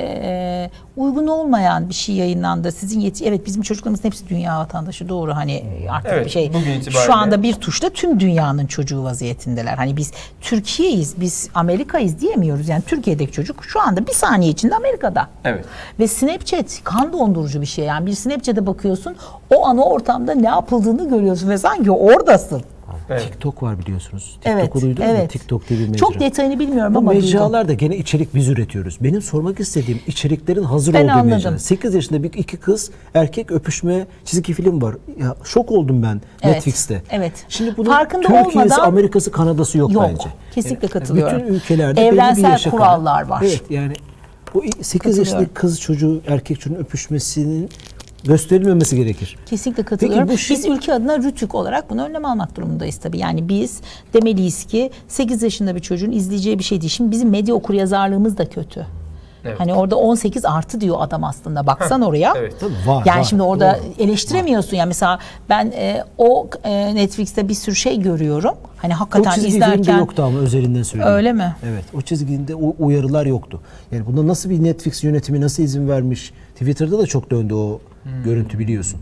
[0.00, 2.72] e, uygun olmayan bir şey yayınlandı.
[2.72, 6.90] Sizin yeti evet bizim çocuklarımızın hepsi dünya vatandaşı doğru hani artık Evet, bir şey itibariyle-
[7.06, 9.74] şu anda bir tuşla tüm dünyanın çocuğu vaziyetindeler.
[9.76, 12.68] Hani biz Türkiye'yiz, biz Amerika'yız diyemiyoruz.
[12.68, 15.28] Yani Türkiye'deki çocuk şu anda bir saniye içinde Amerika'da.
[15.44, 15.64] Evet.
[15.98, 17.84] Ve Snapchat kan dondurucu bir şey.
[17.84, 19.16] Yani bir Snapchat'e bakıyorsun
[19.54, 22.62] o an o ortamda ne yapıldığını görüyorsun ve sanki oradasın.
[23.10, 23.22] Evet.
[23.22, 24.38] TikTok var biliyorsunuz.
[24.44, 24.62] Evet.
[24.64, 25.14] TikTok'u duydunuz mu?
[25.18, 25.30] evet.
[25.30, 25.98] TikTok diye bir mecra.
[25.98, 27.24] Çok detayını bilmiyorum Bu ama duydum.
[27.24, 28.98] mecralarda gene içerik biz üretiyoruz.
[29.00, 31.30] Benim sormak istediğim içeriklerin hazır Ben olduğu anladım.
[31.30, 31.58] mecra.
[31.58, 34.96] 8 yaşında bir iki kız erkek öpüşme çizgi film var.
[35.20, 37.02] Ya şok oldum ben Evet, Netflix'te.
[37.10, 37.32] evet.
[37.48, 40.28] Şimdi bunun Farkında Türkiye'si, olmadan- Amerika'sı, Kanada'sı yok, Yok, bence.
[40.54, 41.38] kesinlikle Yani katılıyorum.
[41.40, 43.42] Bütün ülkelerde belli bir Evrensel yaşa kadar- kurallar var.
[43.46, 43.92] Evet yani
[44.54, 45.18] bu 8 Katılıyorum.
[45.24, 47.68] yaşındaki kız çocuğu erkek çocuğun öpüşmesinin
[48.24, 49.36] gösterilmemesi gerekir.
[49.46, 50.28] Kesinlikle katılıyorum.
[50.28, 53.18] bu şey- Biz ülke adına RTÜK olarak bunu önlem almak durumundayız tabii.
[53.18, 53.80] Yani biz
[54.14, 56.90] demeliyiz ki 8 yaşında bir çocuğun izleyeceği bir şey değil.
[56.90, 58.86] Şimdi bizim medya okur yazarlığımız da kötü.
[59.44, 59.60] Evet.
[59.60, 61.66] Hani orada 18 artı diyor adam aslında.
[61.66, 62.32] Baksan oraya.
[62.36, 62.54] Evet.
[62.60, 63.02] Tabii var.
[63.06, 63.24] Yani var.
[63.24, 64.02] şimdi orada Doğru.
[64.02, 64.76] eleştiremiyorsun.
[64.76, 65.18] Yani mesela
[65.48, 68.54] ben e, o e, Netflix'te bir sürü şey görüyorum.
[68.76, 71.14] Hani O hakikaten çizgi filmde izlerken yoktu ama özelinden söyleyeyim.
[71.14, 71.56] Öyle mi?
[71.64, 71.84] Evet.
[71.94, 73.60] O çizginde o uyarılar yoktu.
[73.92, 76.32] Yani bunda nasıl bir Netflix yönetimi nasıl izin vermiş?
[76.52, 77.80] Twitter'da da çok döndü o
[78.24, 79.00] görüntü biliyorsun.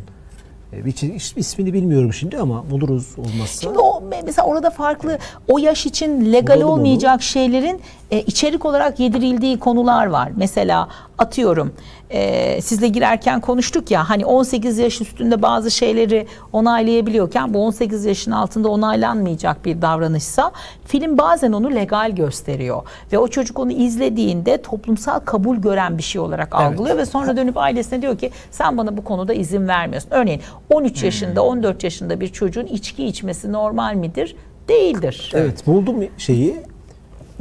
[0.73, 0.85] E,
[1.17, 3.61] is- ismini bilmiyorum şimdi ama buluruz olmazsa.
[3.63, 6.73] Şimdi o mesela orada farklı o yaş için legal Bulalım onu.
[6.79, 7.81] olmayacak şeylerin
[8.13, 10.33] e, içerik olarak yedirildiği konular var.
[10.37, 10.89] Mesela
[11.19, 11.73] atıyorum
[12.11, 18.31] e, sizle girerken konuştuk ya hani 18 yaş üstünde bazı şeyleri onaylayabiliyorken bu 18 yaşın
[18.31, 20.53] altında onaylanmayacak bir davranışsa
[20.85, 22.83] film bazen onu legal gösteriyor
[23.13, 27.57] ve o çocuk onu izlediğinde toplumsal kabul gören bir şey olarak algılıyor ve sonra dönüp
[27.57, 30.11] ailesine diyor ki sen bana bu konuda izin vermiyorsun.
[30.11, 30.41] Örneğin
[30.71, 34.37] 13 yaşında 14 yaşında bir çocuğun içki içmesi normal midir?
[34.69, 35.33] Değildir.
[35.35, 36.72] Evet buldum şeyi.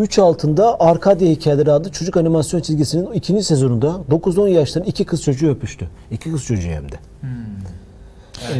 [0.01, 5.49] 3 altında Arkadya Hikayeleri adlı çocuk animasyon çizgisinin ikinci sezonunda 9-10 yaşlarında iki kız çocuğu
[5.49, 5.89] öpüştü.
[6.11, 6.95] İki kız çocuğu hem de.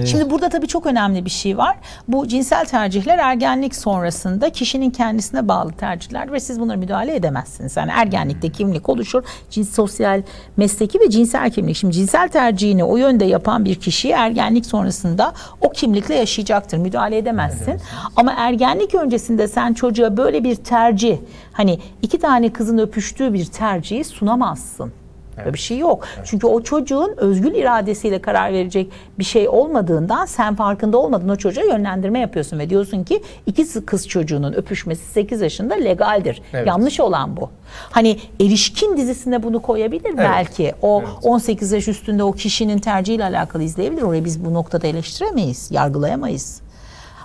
[0.05, 1.77] Şimdi burada tabii çok önemli bir şey var.
[2.07, 7.77] Bu cinsel tercihler ergenlik sonrasında kişinin kendisine bağlı tercihler ve siz bunlara müdahale edemezsiniz.
[7.77, 9.23] Yani ergenlikte kimlik oluşur.
[9.49, 10.21] Cins, sosyal,
[10.57, 11.75] mesleki ve cinsel kimlik.
[11.75, 16.77] Şimdi cinsel tercihini o yönde yapan bir kişi ergenlik sonrasında o kimlikle yaşayacaktır.
[16.77, 17.79] Müdahale edemezsin.
[18.15, 21.17] Ama ergenlik öncesinde sen çocuğa böyle bir tercih,
[21.51, 24.91] hani iki tane kızın öpüştüğü bir tercihi sunamazsın.
[25.37, 26.07] Böyle bir şey yok.
[26.23, 31.63] Çünkü o çocuğun özgür iradesiyle karar verecek bir şey olmadığından sen farkında olmadın o çocuğa
[31.63, 36.41] yönlendirme yapıyorsun ve diyorsun ki iki kız çocuğunun öpüşmesi 8 yaşında legaldir.
[36.53, 36.67] Evet.
[36.67, 37.49] Yanlış olan bu.
[37.91, 40.73] Hani erişkin dizisine bunu koyabilir belki.
[40.81, 44.01] O 18 yaş üstünde o kişinin tercihiyle alakalı izleyebilir.
[44.01, 46.61] Orayı biz bu noktada eleştiremeyiz, yargılayamayız.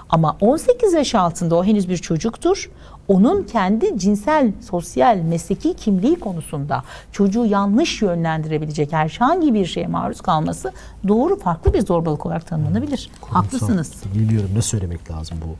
[0.08, 2.70] Ama 18 yaş altında o henüz bir çocuktur.
[3.08, 6.82] Onun kendi cinsel, sosyal, mesleki kimliği konusunda
[7.12, 10.72] çocuğu yanlış yönlendirebilecek herhangi bir şeye maruz kalması
[11.08, 13.10] doğru farklı bir zorbalık olarak tanımlanabilir.
[13.28, 13.92] Haklısınız.
[14.14, 15.56] Bilmiyorum ne söylemek lazım bu.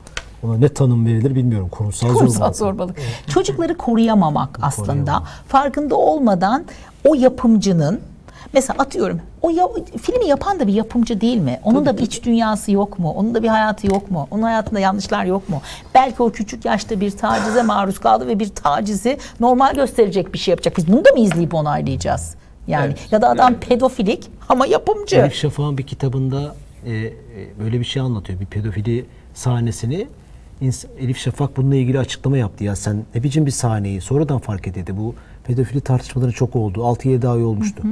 [0.47, 1.69] Ona ne tanım verilir bilmiyorum.
[1.71, 2.97] Kurumsal, Kurumsal zorbalık.
[2.97, 2.97] zorbalık.
[3.27, 5.23] Çocukları koruyamamak aslında.
[5.47, 6.65] Farkında olmadan
[7.07, 8.01] o yapımcının
[8.53, 9.67] mesela atıyorum o ya,
[10.01, 11.59] filmi yapan da bir yapımcı değil mi?
[11.63, 13.11] Onun da bir iç dünyası yok mu?
[13.11, 14.27] Onun da bir hayatı yok mu?
[14.31, 15.61] Onun hayatında yanlışlar yok mu?
[15.95, 20.51] Belki o küçük yaşta bir tacize maruz kaldı ve bir tacizi normal gösterecek bir şey
[20.51, 20.77] yapacak.
[20.77, 22.35] Biz bunu da mı izleyip onaylayacağız?
[22.67, 23.59] Yani Evet, ya da adam yani.
[23.59, 25.15] pedofilik ama yapımcı.
[25.15, 27.13] Elif Şafak'ın bir kitabında e, e,
[27.59, 28.39] böyle bir şey anlatıyor.
[28.39, 30.07] Bir pedofili sahnesini.
[30.99, 32.63] Elif Şafak bununla ilgili açıklama yaptı.
[32.63, 34.97] Ya sen ne biçim bir sahneyi sonradan fark edildi.
[34.97, 36.79] Bu pedofili tartışmaları çok oldu.
[36.79, 37.83] 6-7 ay olmuştu.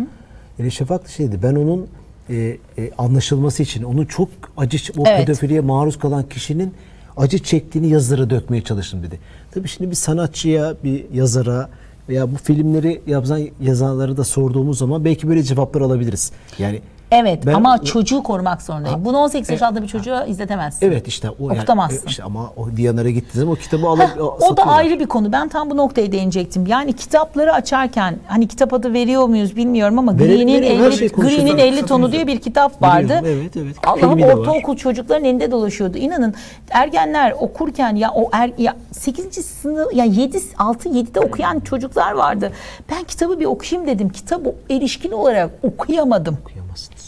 [0.59, 1.87] Elif Şafak da şeydi ben onun
[2.29, 5.19] e, e, anlaşılması için onun çok acı o Evet.
[5.19, 6.73] pedofiliye maruz kalan kişinin
[7.17, 9.19] acı çektiğini yazılara dökmeye çalıştım dedi.
[9.51, 11.69] Tabii şimdi bir sanatçıya, bir yazara
[12.09, 16.31] veya bu filmleri yazan yazanları da sorduğumuz zaman belki böyle cevaplar alabiliriz.
[16.59, 16.81] Yani
[17.15, 19.05] Evet ben- ama çocuğu korumak zorundayım.
[19.05, 20.87] Bunu 18 yaş altında bir çocuğa izletemezsin.
[20.87, 22.07] Evet işte o yani, Okutamazsın.
[22.07, 25.05] e, işte ama o Diyanar'a gittiği zaman o kitabı alıp Heh, o da ayrı bir
[25.05, 25.31] konu.
[25.31, 26.67] Ben tam bu noktaya değinecektim.
[26.67, 30.79] Yani kitapları açarken hani kitap adı veriyor muyuz bilmiyorum ama Green'in verelim.
[30.79, 31.45] Her 50, şeyi konuşalım.
[31.45, 33.03] Green'in 50 tonu diye bir kitap vardı.
[33.05, 33.75] Biliyorum, evet, evet.
[33.83, 35.97] Allah'ım ortaokul çocukların elinde dolaşıyordu.
[35.97, 36.33] İnanın
[36.69, 39.45] ergenler okurken ya o er, ya 8.
[39.45, 42.51] sınıf ya 7 6 7'de okuyan çocuklar vardı.
[42.91, 44.09] Ben kitabı bir okuyayım dedim.
[44.09, 46.37] Kitabı erişkin olarak okuyamadım.
[46.43, 47.04] Okuyamazsınız.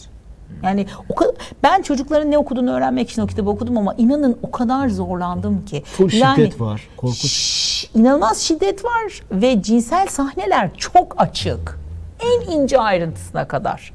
[0.64, 4.52] Yani o kadar, ben çocukların ne okuduğunu öğrenmek için o kitabı okudum ama inanın o
[4.52, 5.84] kadar zorlandım ki.
[5.86, 7.18] Full şiddet var, korkunç.
[7.18, 11.80] Şşş, inanılmaz şiddet var ve cinsel sahneler çok açık.
[12.20, 13.94] En ince ayrıntısına kadar.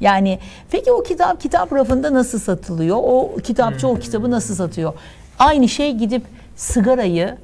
[0.00, 0.38] Yani
[0.70, 2.96] peki o kitap kitap rafında nasıl satılıyor?
[3.00, 4.92] O kitapçı o kitabı nasıl satıyor?
[5.38, 6.22] Aynı şey gidip
[6.56, 7.36] sigarayı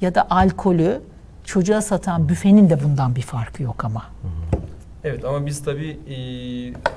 [0.00, 1.00] ya da alkolü
[1.44, 4.02] çocuğa satan büfenin de bundan bir farkı yok ama.
[5.04, 6.16] Evet ama biz tabii e,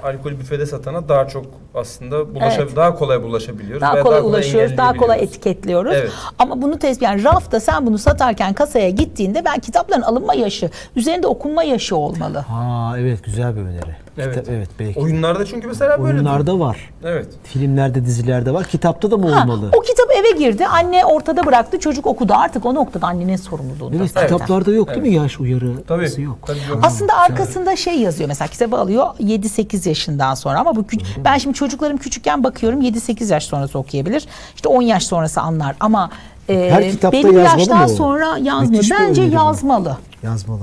[0.07, 1.45] alkol büfede satana daha çok
[1.75, 2.75] aslında bulaşa, Evet.
[2.75, 3.81] daha kolay bulaşabiliyoruz.
[3.81, 5.93] Daha kolay ulaşıyoruz, daha kolay etiketliyoruz.
[5.95, 6.11] Evet.
[6.39, 11.27] Ama bunu tespit yani rafta sen bunu satarken kasaya gittiğinde ben kitapların alınma yaşı, üzerinde
[11.27, 12.37] okunma yaşı olmalı.
[12.37, 13.95] Ha evet güzel bir öneri.
[14.17, 14.35] Evet.
[14.35, 14.99] Kitap- evet belki.
[14.99, 16.13] Oyunlarda çünkü mesela böyle.
[16.13, 16.89] Oyunlarda var.
[17.03, 17.27] Evet.
[17.43, 18.65] Filmlerde, dizilerde var.
[18.67, 19.69] Kitapta da mı Ha, olmalı?
[19.77, 22.33] o kitap eve girdi, anne ortada bıraktı, çocuk okudu.
[22.35, 23.95] Artık o noktada annenin sorumluluğunda.
[23.97, 24.27] Evet, zaten.
[24.37, 25.71] kitaplarda yok değil mi yaş uyarı?
[25.87, 26.21] Tabii.
[26.21, 26.37] yok.
[26.47, 26.79] Tabii yok.
[26.83, 31.55] Aslında arkasında şey yazıyor mesela kitabı alıyor 7-8 yaşından sonra ama bu kü- ben şimdi
[31.55, 34.25] çocuklarım küçükken bakıyorum 7-8 yaş sonrası okuyabilir.
[34.55, 36.09] İşte 10 yaş sonrası anlar ama
[36.49, 38.69] e, Her kitapta belli bir yazmalı yaştan sonra yazmıyor.
[38.71, 39.35] Müthiş Bence öneri bu.
[39.35, 39.97] yazmalı.
[40.23, 40.61] Yazmalı.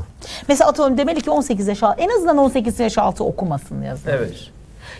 [0.49, 4.15] Mesela atıyorum demeli ki 18 yaş altı en azından 18 yaş altı okumasın yazılır.
[4.15, 4.35] Evet.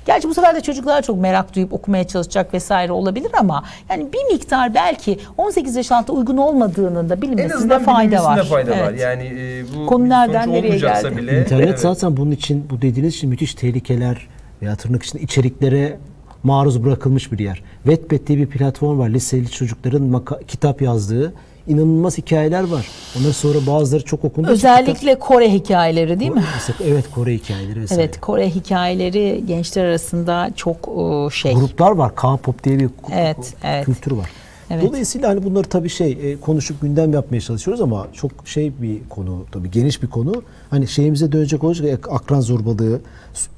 [0.07, 4.33] Gerçi bu sefer de çocuklar çok merak duyup okumaya çalışacak vesaire olabilir ama yani bir
[4.35, 8.45] miktar belki 18 yaş altı uygun olmadığının da En bilinmesinde fayda var.
[8.45, 8.77] fayda var.
[8.91, 9.01] Evet.
[9.01, 11.17] Yani e, bu Konu nereden nereye geldi?
[11.17, 11.41] bile.
[11.41, 11.81] İnternet evet.
[11.81, 14.29] zaten bunun için bu dediğiniz için müthiş tehlikeler
[14.63, 15.99] veya tırnak için içeriklere
[16.43, 17.63] maruz bırakılmış bir yer.
[17.85, 19.09] Wattpad diye bir platform var.
[19.09, 21.35] Liseli çocukların kitap yazdığı
[21.69, 22.87] inanılmaz hikayeler var.
[23.21, 24.49] Onları sonra bazıları çok okundu.
[24.49, 26.45] Özellikle Kore hikayeleri değil mi?
[26.85, 28.03] Evet Kore hikayeleri vesaire.
[28.03, 31.55] Evet Kore hikayeleri gençler arasında çok e, şey.
[31.55, 32.15] Gruplar var.
[32.15, 33.85] K-pop diye bir Evet, evet.
[33.85, 34.31] kültür var.
[34.73, 34.89] Evet.
[34.89, 39.45] Dolayısıyla hani bunları tabii şey e, konuşup gündem yapmaya çalışıyoruz ama çok şey bir konu
[39.53, 40.43] tabii geniş bir konu.
[40.71, 43.01] Hani şeyimize dönecek olacak ya, akran zorbalığı.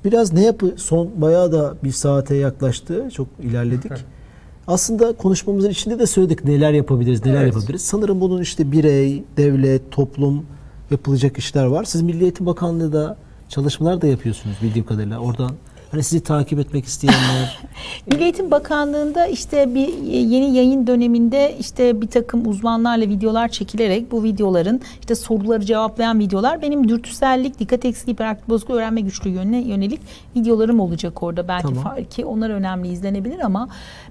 [0.05, 3.09] Biraz ne yapı son bayağı da bir saate yaklaştı.
[3.15, 3.93] Çok ilerledik.
[4.67, 7.55] Aslında konuşmamızın içinde de söyledik neler yapabiliriz, neler Evet.
[7.55, 7.83] yapabiliriz.
[7.83, 10.47] Sanırım bunun işte birey, devlet, toplum
[10.91, 11.85] yapılacak işler var.
[11.85, 13.17] Siz Milli Eğitim Bakanlığı'da
[13.49, 15.19] çalışmalar da yapıyorsunuz bildiğim kadarıyla.
[15.19, 15.53] Oradan
[15.95, 17.59] hani sizi takip etmek isteyenler
[18.07, 24.25] Milli Eğitim Bakanlığı'nda işte bir yeni yayın döneminde işte bir takım uzmanlarla videolar çekilerek bu
[24.25, 30.01] videoların işte soruları cevaplayan videolar benim dürtüsellik, dikkat eksikliği, hiperaktif bozukluğu öğrenme güçlüğü yönüne yönelik
[30.37, 31.49] videolarım olacak orada.
[31.49, 31.85] Belki Tamam.
[31.85, 33.69] fa- ki onlar önemli izlenebilir ama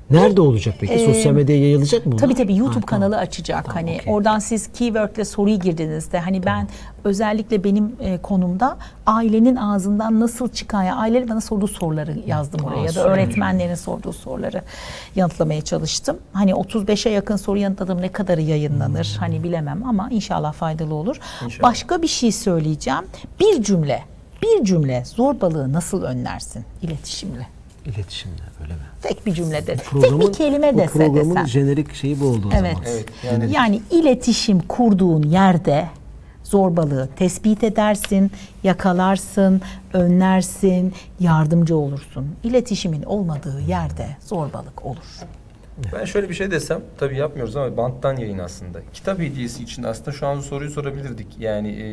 [0.09, 0.93] Nerede olacak peki?
[0.93, 2.17] Ee, Sosyal medyaya yayılacak mı?
[2.17, 3.01] Tabii tabii YouTube Ha, tamam.
[3.01, 3.75] kanalı açacak.
[3.75, 4.13] hani okey.
[4.13, 6.67] oradan siz keywordle soruyu girdiğinizde hani ben
[7.03, 12.83] özellikle benim e, konumda ailenin ağzından nasıl çıkan ya ailenin bana sorduğu soruları yazdım oraya
[12.85, 14.61] ya da öğretmenlerin sorduğu soruları
[15.15, 16.17] yanıtlamaya çalıştım.
[16.33, 19.19] Hani 35'e yakın soru yanıtladım ne kadarı yayınlanır Hmm.
[19.19, 21.19] hani bilemem ama inşallah faydalı olur.
[21.45, 21.69] İnşallah.
[21.69, 23.03] Başka bir şey söyleyeceğim.
[23.39, 24.03] Bir cümle
[24.41, 27.47] bir cümle zorbalığı nasıl önlersin iletişimle?
[27.85, 28.79] İletişimde öyle mi?
[29.01, 29.75] Tek bir cümlede.
[29.75, 31.45] Tek Programın, bir kelime dese programın desen.
[31.45, 32.73] jenerik şeyi bu oldu o Evet.
[32.77, 32.83] zaman.
[32.87, 35.87] Evet, yani- Yani, iletişim kurduğun yerde
[36.53, 38.31] zorbalığı tespit edersin,
[38.63, 39.61] yakalarsın,
[39.93, 42.35] önlersin, yardımcı olursun.
[42.43, 45.05] İletişimin olmadığı yerde zorbalık olur.
[45.93, 48.79] Ben şöyle bir şey desem, tabii yapmıyoruz ama banttan yayın aslında.
[48.93, 51.27] Kitap hediyesi için aslında şu an soruyu sorabilirdik.
[51.39, 51.85] Yani e,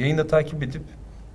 [0.00, 0.82] yayında takip edip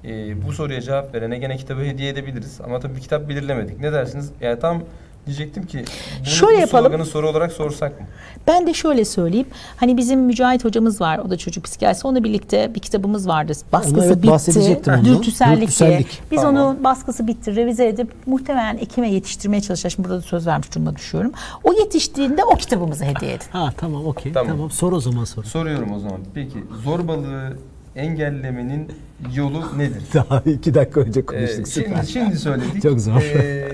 [0.04, 2.62] e, bu soruya cevap verene gene kitabı hediye edebiliriz.
[2.62, 3.80] Ama tabii kitap belirlemedik.
[3.80, 4.32] Ne dersiniz?
[4.42, 4.84] Yani tam
[5.26, 5.86] diyecektim ki
[6.20, 6.86] bunu, Şöyle bu yapalım.
[6.86, 8.08] sloganı soru olarak sorsak mı?
[8.48, 9.48] Ben de şöyle söyleyeyim.
[9.78, 11.18] Hani bizim Mücahit hocamız var.
[11.18, 12.08] O da çocuk psikiyatrisi.
[12.08, 13.54] Onunla birlikte bir kitabımız vardı.
[13.72, 14.28] Baskısı evet, bitti.
[14.28, 15.06] bahsedecektim ondan.
[15.06, 16.12] Dürtüsellik, Dürtüsellik.
[16.12, 16.22] diye.
[16.32, 16.64] Biz Tamam.
[16.66, 17.56] onu baskısı bitti.
[17.56, 19.94] Revize edip muhtemelen Ekim'e yetiştirmeye çalışacağız.
[19.96, 21.32] Şimdi burada da söz vermiş duruma düşüyorum.
[21.64, 23.46] O yetiştiğinde o kitabımızı hediye edin.
[23.52, 24.34] Ha tamam okey.
[24.34, 24.52] Tamam.
[24.52, 24.72] Tamam.
[24.72, 25.44] Sor o zaman sor.
[25.44, 26.20] Soruyorum o zaman.
[26.34, 27.58] Peki zorbalığı
[27.96, 28.88] engellemenin
[29.36, 30.02] yolu nedir?
[30.14, 31.68] Daha iki dakika önce Ee, konuştuk.
[31.68, 31.96] süper.
[31.96, 32.82] şimdi, şimdi söyledik.
[32.84, 33.22] Çok zor.
[33.22, 33.66] Ee,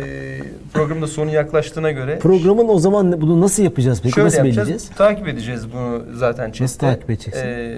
[0.74, 4.15] programın da sonu yaklaştığına göre Programın o zaman bunu nasıl yapacağız peki?
[4.15, 4.89] Şöyle nasıl yapacağız.
[4.97, 6.63] Takip edeceğiz bunu zaten chatte.
[6.63, 7.41] Nasıl takip edeceksin?
[7.45, 7.78] Ee,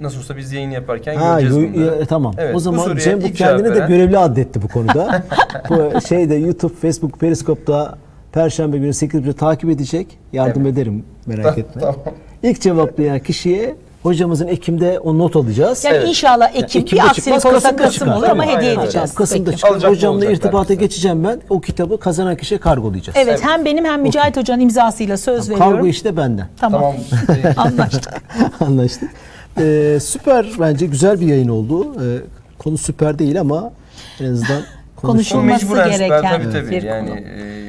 [0.00, 2.00] nasıl olsa biz yayın yaparken Ha, göreceğiz bunları.
[2.00, 2.34] ya, tamam.
[2.38, 5.22] Evet, o bu zaman soruya Cem bu kendini de görevli addetti bu konuda.
[5.70, 7.98] bu şeyde YouTube, Facebook, Periskop'ta
[8.32, 10.18] Perşembe günü 8'de takip edecek.
[10.32, 10.72] Yardım Evet.
[10.72, 11.80] ederim merak etme.
[11.80, 11.96] tamam.
[12.42, 13.74] İlk cevaplayan kişiye
[14.08, 15.84] hocamızın Ekim'de o not alacağız.
[15.84, 16.08] Yani Evet.
[16.08, 18.16] inşallah Ekim, Ekim'de bir çıkmaz, aksilik olursa Kasım'da Kasım çıkar.
[18.16, 18.82] olur ama Tabii, hediye aynen öyle.
[18.84, 19.14] edeceğiz.
[19.14, 19.56] Kasım'da Peki.
[19.56, 19.70] çıkar.
[19.72, 20.74] Alacak mı Hocamla irtibata bize?
[20.74, 21.40] geçeceğim ben.
[21.50, 23.18] O kitabı kazanan kişiye kargolayacağız.
[23.22, 25.72] Evet hem benim hem Mücahit Hoca'nın imzasıyla söz veriyorum.
[25.72, 26.46] Kargo işte benden.
[26.60, 26.80] Tamam.
[26.80, 26.96] Tamam.
[27.44, 28.12] Ee, Anlaştık.
[28.60, 29.10] Anlaştık.
[29.58, 31.94] Ee, süper bence güzel bir yayın oldu.
[31.94, 32.18] Ee,
[32.58, 33.72] konu süper değil ama
[34.20, 34.62] en azından
[34.96, 36.70] Konuşulması mecburen süper gereken tabii tabii.
[36.70, 37.18] bir yani konu.
[37.18, 37.64] e,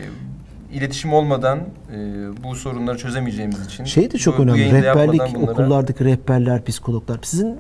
[0.74, 1.60] iletişim olmadan
[1.96, 3.84] e, bu sorunları çözemeyeceğimiz için.
[3.84, 4.60] Şey de çok bu- bu önemli.
[4.62, 7.20] yayını Rehberlik, bunlara- okullardaki rehberler, psikologlar.
[7.24, 7.56] Sizin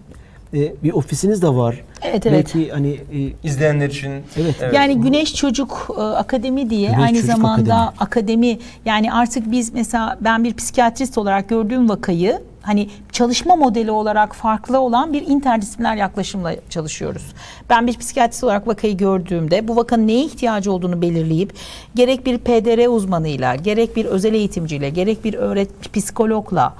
[0.53, 1.83] e, bir ofisiniz de var.
[2.01, 2.51] Evet, evet.
[2.55, 4.11] Belki hani e, İzleyenler için
[4.41, 4.55] Evet.
[4.73, 7.95] Yani Güneş Çocuk e, Akademi diye Güneş aynı Çocuk zamanda Akademi.
[7.99, 8.59] akademi.
[8.85, 14.79] yani artık biz mesela ben bir psikiyatrist olarak gördüğüm vakayı hani çalışma modeli olarak farklı
[14.79, 17.23] olan bir interdisipliner yaklaşımla çalışıyoruz.
[17.69, 21.53] Ben bir psikiyatrist olarak vakayı gördüğümde bu vakanın neye ihtiyacı olduğunu belirleyip
[21.95, 26.73] gerek bir PDR uzmanıyla, gerek bir özel eğitimciyle, gerek bir öğret psikologla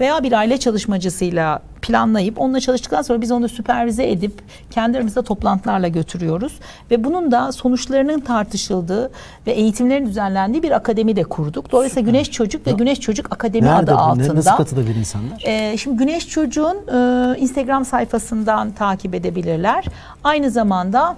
[0.00, 4.32] veya bir aile çalışmacısıyla planlayıp onunla çalıştıktan sonra biz onu süpervize edip
[4.70, 6.52] kendi aramızda toplantılarla götürüyoruz
[6.90, 9.10] ve bunun da sonuçlarının tartışıldığı
[9.46, 11.72] ve eğitimlerin düzenlendiği bir akademi de kurduk.
[11.72, 13.98] Dolayısıyla Güneş Çocuk ve Güneş Çocuk Akademi nerede adı bu?
[13.98, 14.34] Altında.
[14.34, 15.42] Nasıl katılabilir insanlar?
[15.46, 19.84] Ee, şimdi Güneş Çocuğun e, Instagram sayfasından takip edebilirler.
[20.24, 21.16] Aynı zamanda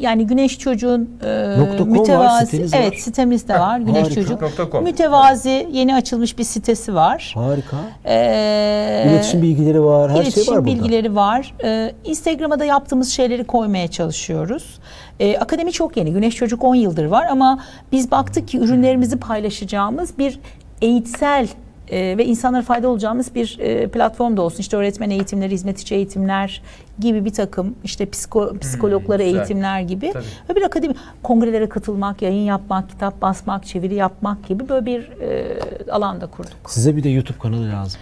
[0.00, 1.28] yani Güneş Çocuğun e,
[1.60, 2.98] var, mütevazi siteniz evet var.
[2.98, 4.14] sitemiz de var Güneş harika.
[4.14, 4.82] Çocuk.
[4.82, 7.32] Mütevazi yeni açılmış bir sitesi var.
[7.34, 7.76] Harika.
[8.04, 10.74] Ee, İletişim bilgileri var, her İletişim şey var burada.
[10.76, 11.54] bilgileri var.
[11.64, 14.78] Ee, Instagram'a da yaptığımız şeyleri koymaya çalışıyoruz.
[15.20, 16.12] Ee, akademi çok yeni.
[16.12, 17.58] Güneş Çocuk 10 yıldır var ama
[17.92, 20.40] biz baktık ki ürünlerimizi paylaşacağımız bir
[20.82, 21.48] eğitsel
[21.90, 24.58] e, ve insanlara fayda olacağımız bir e, platform da olsun.
[24.58, 26.62] İşte öğretmen eğitimleri, hizmet içi eğitimler
[26.98, 29.38] gibi bir takım işte psiko, psikologlara güzel.
[29.38, 30.12] eğitimler gibi.
[30.12, 30.24] Tabii.
[30.50, 35.58] Ve bir akademi kongrelere katılmak, yayın yapmak, kitap basmak, çeviri yapmak gibi böyle bir e,
[35.90, 36.56] alanda kurduk.
[36.66, 38.00] Size bir de YouTube kanalı lazım.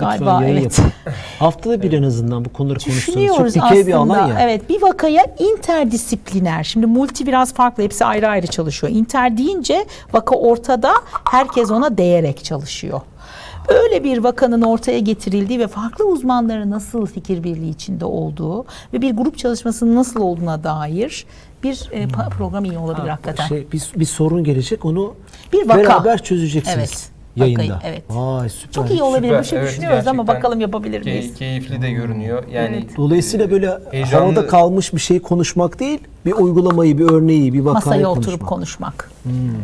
[0.00, 0.78] Galiba, yayın evet.
[0.78, 0.92] yapın.
[1.38, 3.54] Haftada bir en azından bu konuları konuşsanız.
[3.54, 4.36] Çok dikey bir alan ya.
[4.40, 6.64] Evet bir vakaya interdisipliner.
[6.64, 7.82] Şimdi multi biraz farklı.
[7.82, 8.92] Hepsi ayrı ayrı çalışıyor.
[8.92, 10.92] Inter deyince vaka ortada.
[11.30, 13.00] Herkes ona değerek çalışıyor.
[13.70, 19.10] Öyle bir vakanın ortaya getirildiği ve farklı uzmanların nasıl fikir birliği içinde olduğu ve bir
[19.16, 21.26] grup çalışmasının nasıl olduğuna dair
[21.62, 23.46] bir e, pa- program iyi olabilir hakikaten.
[23.46, 25.14] Şey, bir, bir sorun gelecek onu
[25.52, 25.78] Bir vaka.
[25.78, 27.10] beraber çözeceksiniz Evet,
[27.44, 27.74] yayında.
[27.74, 28.02] vakayı, evet.
[28.10, 28.72] Vay süper.
[28.72, 29.28] Çok iyi olabilir.
[29.28, 31.34] Süper, Bir şey evet, düşünüyoruz ama bakalım yapabilir Key- miyiz?
[31.34, 32.42] keyifli de görünüyor.
[32.52, 37.60] Yani Dolayısıyla böyle Heyecanlı- havada kalmış bir şeyi konuşmak değil, bir uygulamayı, bir örneği, bir
[37.60, 38.18] vakayı Masaya konuşmak.
[38.34, 39.10] oturup konuşmak.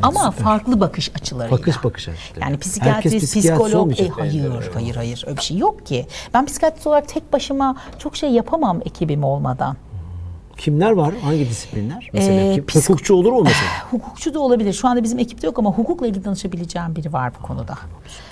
[0.03, 1.59] Ama farklı bakış açılarıyla.
[1.59, 2.41] Bakış bakış açıları.
[2.41, 4.11] Yani psikiyatrist, psikiyatrist psikolog, e, olmayacak.
[4.19, 6.07] hayır, hayır, hayır, öyle bir şey yok ki.
[6.35, 9.77] Ben psikiyatrist olarak tek başıma çok şey yapamam ekibim olmadan.
[10.59, 11.15] Kimler var?
[11.23, 12.11] Hangi disiplinler?
[12.13, 12.65] Mesela Ee, kim?
[12.65, 13.71] psik- hukukçu olur mu mesela?
[13.91, 14.73] Hukukçu da olabilir.
[14.73, 17.75] Şu anda bizim ekipte yok ama hukukla ilgili danışabileceğim biri var bu konuda.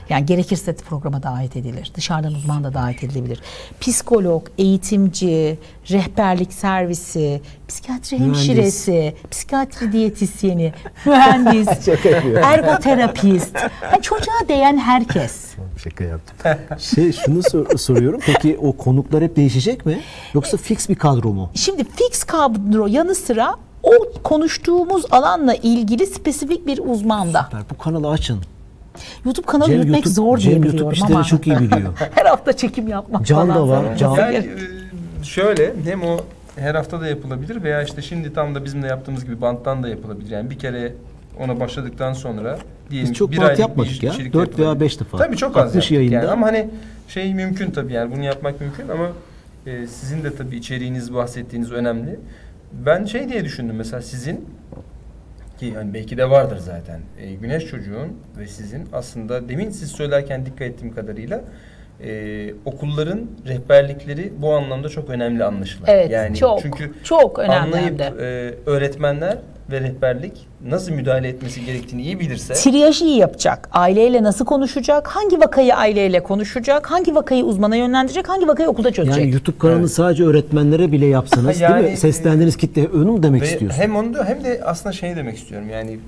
[0.08, 1.92] Yani gerekirse programa davet edilir.
[1.94, 3.40] Dışarıdan uzman da davet edilebilir.
[3.80, 5.58] Psikolog, eğitimci,
[5.90, 8.38] rehberlik servisi, psikiyatri Mühendis.
[8.38, 10.72] hemşiresi, psikiyatri diyetisyeni,
[11.06, 11.88] mühendis,
[12.44, 13.56] ergoterapist.
[13.92, 15.46] Yani çocuğa değen herkes.
[15.84, 16.36] Şaka yaptım.
[16.78, 18.20] Şey şunu sor- soruyorum.
[18.26, 20.00] Peki o konuklar hep değişecek mi?
[20.34, 21.50] Yoksa fix bir kadro mu?
[21.54, 23.90] Şimdi fix kadro yanı sıra o
[24.22, 27.42] konuştuğumuz alanla ilgili spesifik bir uzman da.
[27.42, 27.60] Süper.
[27.70, 28.38] Bu kanalı açın.
[29.24, 31.24] YouTube kanalı Cem yürütmek YouTube- zor diye Cem YouTube biliyorum işleri ama.
[31.24, 31.92] çok iyi biliyor.
[32.14, 33.56] Her hafta çekim yapmak Can falan.
[33.56, 34.16] da var, can.
[34.16, 36.18] Yani e, şöyle hem o
[36.56, 39.88] her hafta da yapılabilir veya işte şimdi tam da bizim de yaptığımız gibi banttan da
[39.88, 40.30] yapılabilir.
[40.30, 40.92] Yani bir kere
[41.40, 42.58] ona başladıktan sonra
[42.90, 44.12] diyelim Biz çok bir aylık bir yapmadık ya.
[44.12, 44.80] içerik 4 veya yapılabilir.
[44.80, 45.18] 5 defa.
[45.18, 46.14] Tabii çok az 60 yaptık yayında.
[46.14, 46.68] yani ama hani
[47.08, 49.08] şey mümkün tabii yani bunu yapmak mümkün ama
[49.66, 52.18] e, sizin de tabii içeriğiniz bahsettiğiniz önemli.
[52.72, 54.48] Ben şey diye düşündüm mesela sizin
[55.58, 57.00] ki hani belki de vardır zaten.
[57.20, 61.40] E, Güneş çocuğun ve sizin aslında demin siz söylerken dikkat ettiğim kadarıyla
[62.04, 65.88] e, okulların rehberlikleri bu anlamda çok önemli anlaşılan.
[65.88, 69.38] Evet, yani çok, çünkü çok önemli anlayıp e, öğretmenler
[69.70, 70.32] ve rehberlik
[70.68, 73.68] nasıl müdahale etmesi gerektiğini iyi bilirse Triyajı iyi yapacak.
[73.72, 75.06] Aileyle nasıl konuşacak?
[75.08, 76.90] Hangi vakayı aileyle konuşacak?
[76.90, 78.28] Hangi vakayı uzmana yönlendirecek?
[78.28, 79.20] Hangi vakayı okulda çözecek?
[79.22, 79.90] Yani YouTube kanalını Evet.
[79.90, 81.96] sadece öğretmenlere bile yapsanız Yani, değil mi?
[81.96, 83.80] Seslendiğiniz kitle mu demek ve istiyorsun?
[83.80, 85.98] hem onu da hem de aslında şey demek istiyorum yani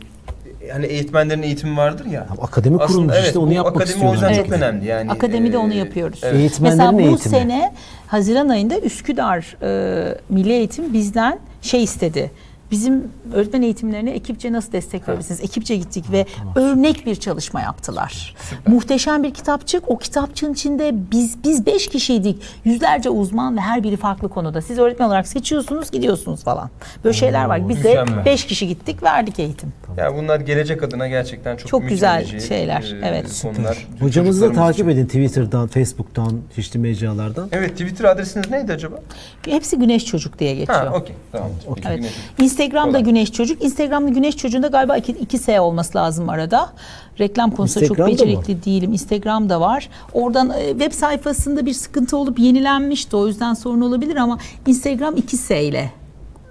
[0.72, 2.26] hani eğitmenlerin eğitimi vardır ya.
[2.42, 4.10] akademi Aslında kurulmuş evet, işte onu yapmak akademi istiyorlar.
[4.10, 4.46] o yüzden Evet.
[4.46, 5.10] çok önemli yani.
[5.10, 6.20] Akademide e, onu yapıyoruz.
[6.22, 6.34] evet.
[6.34, 7.18] Eğitmenlerin Mesela bu eğitimi.
[7.36, 7.72] sene
[8.06, 12.30] Haziran ayında Üsküdar e, Milli Eğitim bizden şey istedi.
[12.70, 13.04] Bizim
[13.34, 15.40] öğretmen eğitimlerine ekipçe nasıl destek verebilirsiniz?
[15.40, 18.34] Ekipçe gittik ve örnek bir çalışma yaptılar.
[18.66, 19.90] Muhteşem bir kitapçık.
[19.90, 22.42] O kitapçığın içinde biz biz beş kişiydik.
[22.64, 24.62] Yüzlerce uzman ve her biri farklı konuda.
[24.62, 26.70] Siz öğretmen olarak seçiyorsunuz, gidiyorsunuz falan.
[27.04, 27.68] Böyle şeyler var.
[27.68, 29.72] Biz de beş kişi gittik, verdik eğitim.
[29.96, 33.42] Yani bunlar gelecek adına gerçekten çok Çok güzel şeyler, e, evet.
[33.42, 33.86] Konular.
[34.00, 34.88] Hocamızı da takip için.
[34.88, 37.48] edin Twitter'dan, Facebook'tan, çeşitli mecralardan.
[37.52, 38.96] Evet Twitter adresiniz neydi acaba?
[39.44, 40.86] Hepsi Güneş Çocuk diye geçiyor.
[40.86, 41.50] Ha okey tamam.
[41.74, 42.12] Peki, Evet.
[42.56, 43.02] Instagram'da Kolay.
[43.04, 43.64] Güneş Çocuk.
[43.64, 46.72] Instagram'da Güneş Çocuğu'nda galiba 2, 2 S olması lazım arada.
[47.20, 48.28] Reklam konusunda çok Instagram'da mı?
[48.42, 48.92] becerikli değilim.
[48.92, 49.88] Instagram'da var.
[50.12, 53.16] Oradan e, web sayfasında bir sıkıntı olup yenilenmişti.
[53.16, 55.90] O yüzden sorun olabilir ama Instagram 2 S ile.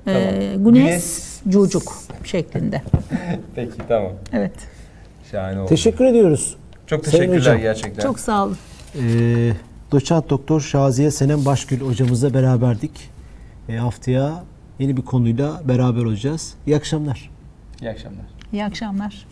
[0.08, 0.74] E, Tamam.
[0.74, 1.94] Güneş Güneş- Çocuk
[2.24, 2.82] şeklinde.
[3.56, 4.12] Peki tamam.
[4.34, 4.54] Evet.
[5.32, 5.70] Şahane oldu.
[5.70, 6.56] Teşekkür ediyoruz.
[6.88, 7.58] Çok Sayın teşekkürler hocam.
[7.62, 8.04] gerçekten.
[8.04, 8.58] Çok sağ olun.
[8.96, 9.52] Ee,
[9.92, 12.92] Doçent Doktor Şaziye Senem Başgül hocamızla beraberdik.
[13.70, 14.44] E, haftaya
[14.80, 16.54] yeni bir konuyla beraber olacağız.
[16.68, 17.30] İyi akşamlar.
[17.82, 18.26] İyi akşamlar.
[18.54, 19.26] İyi akşamlar.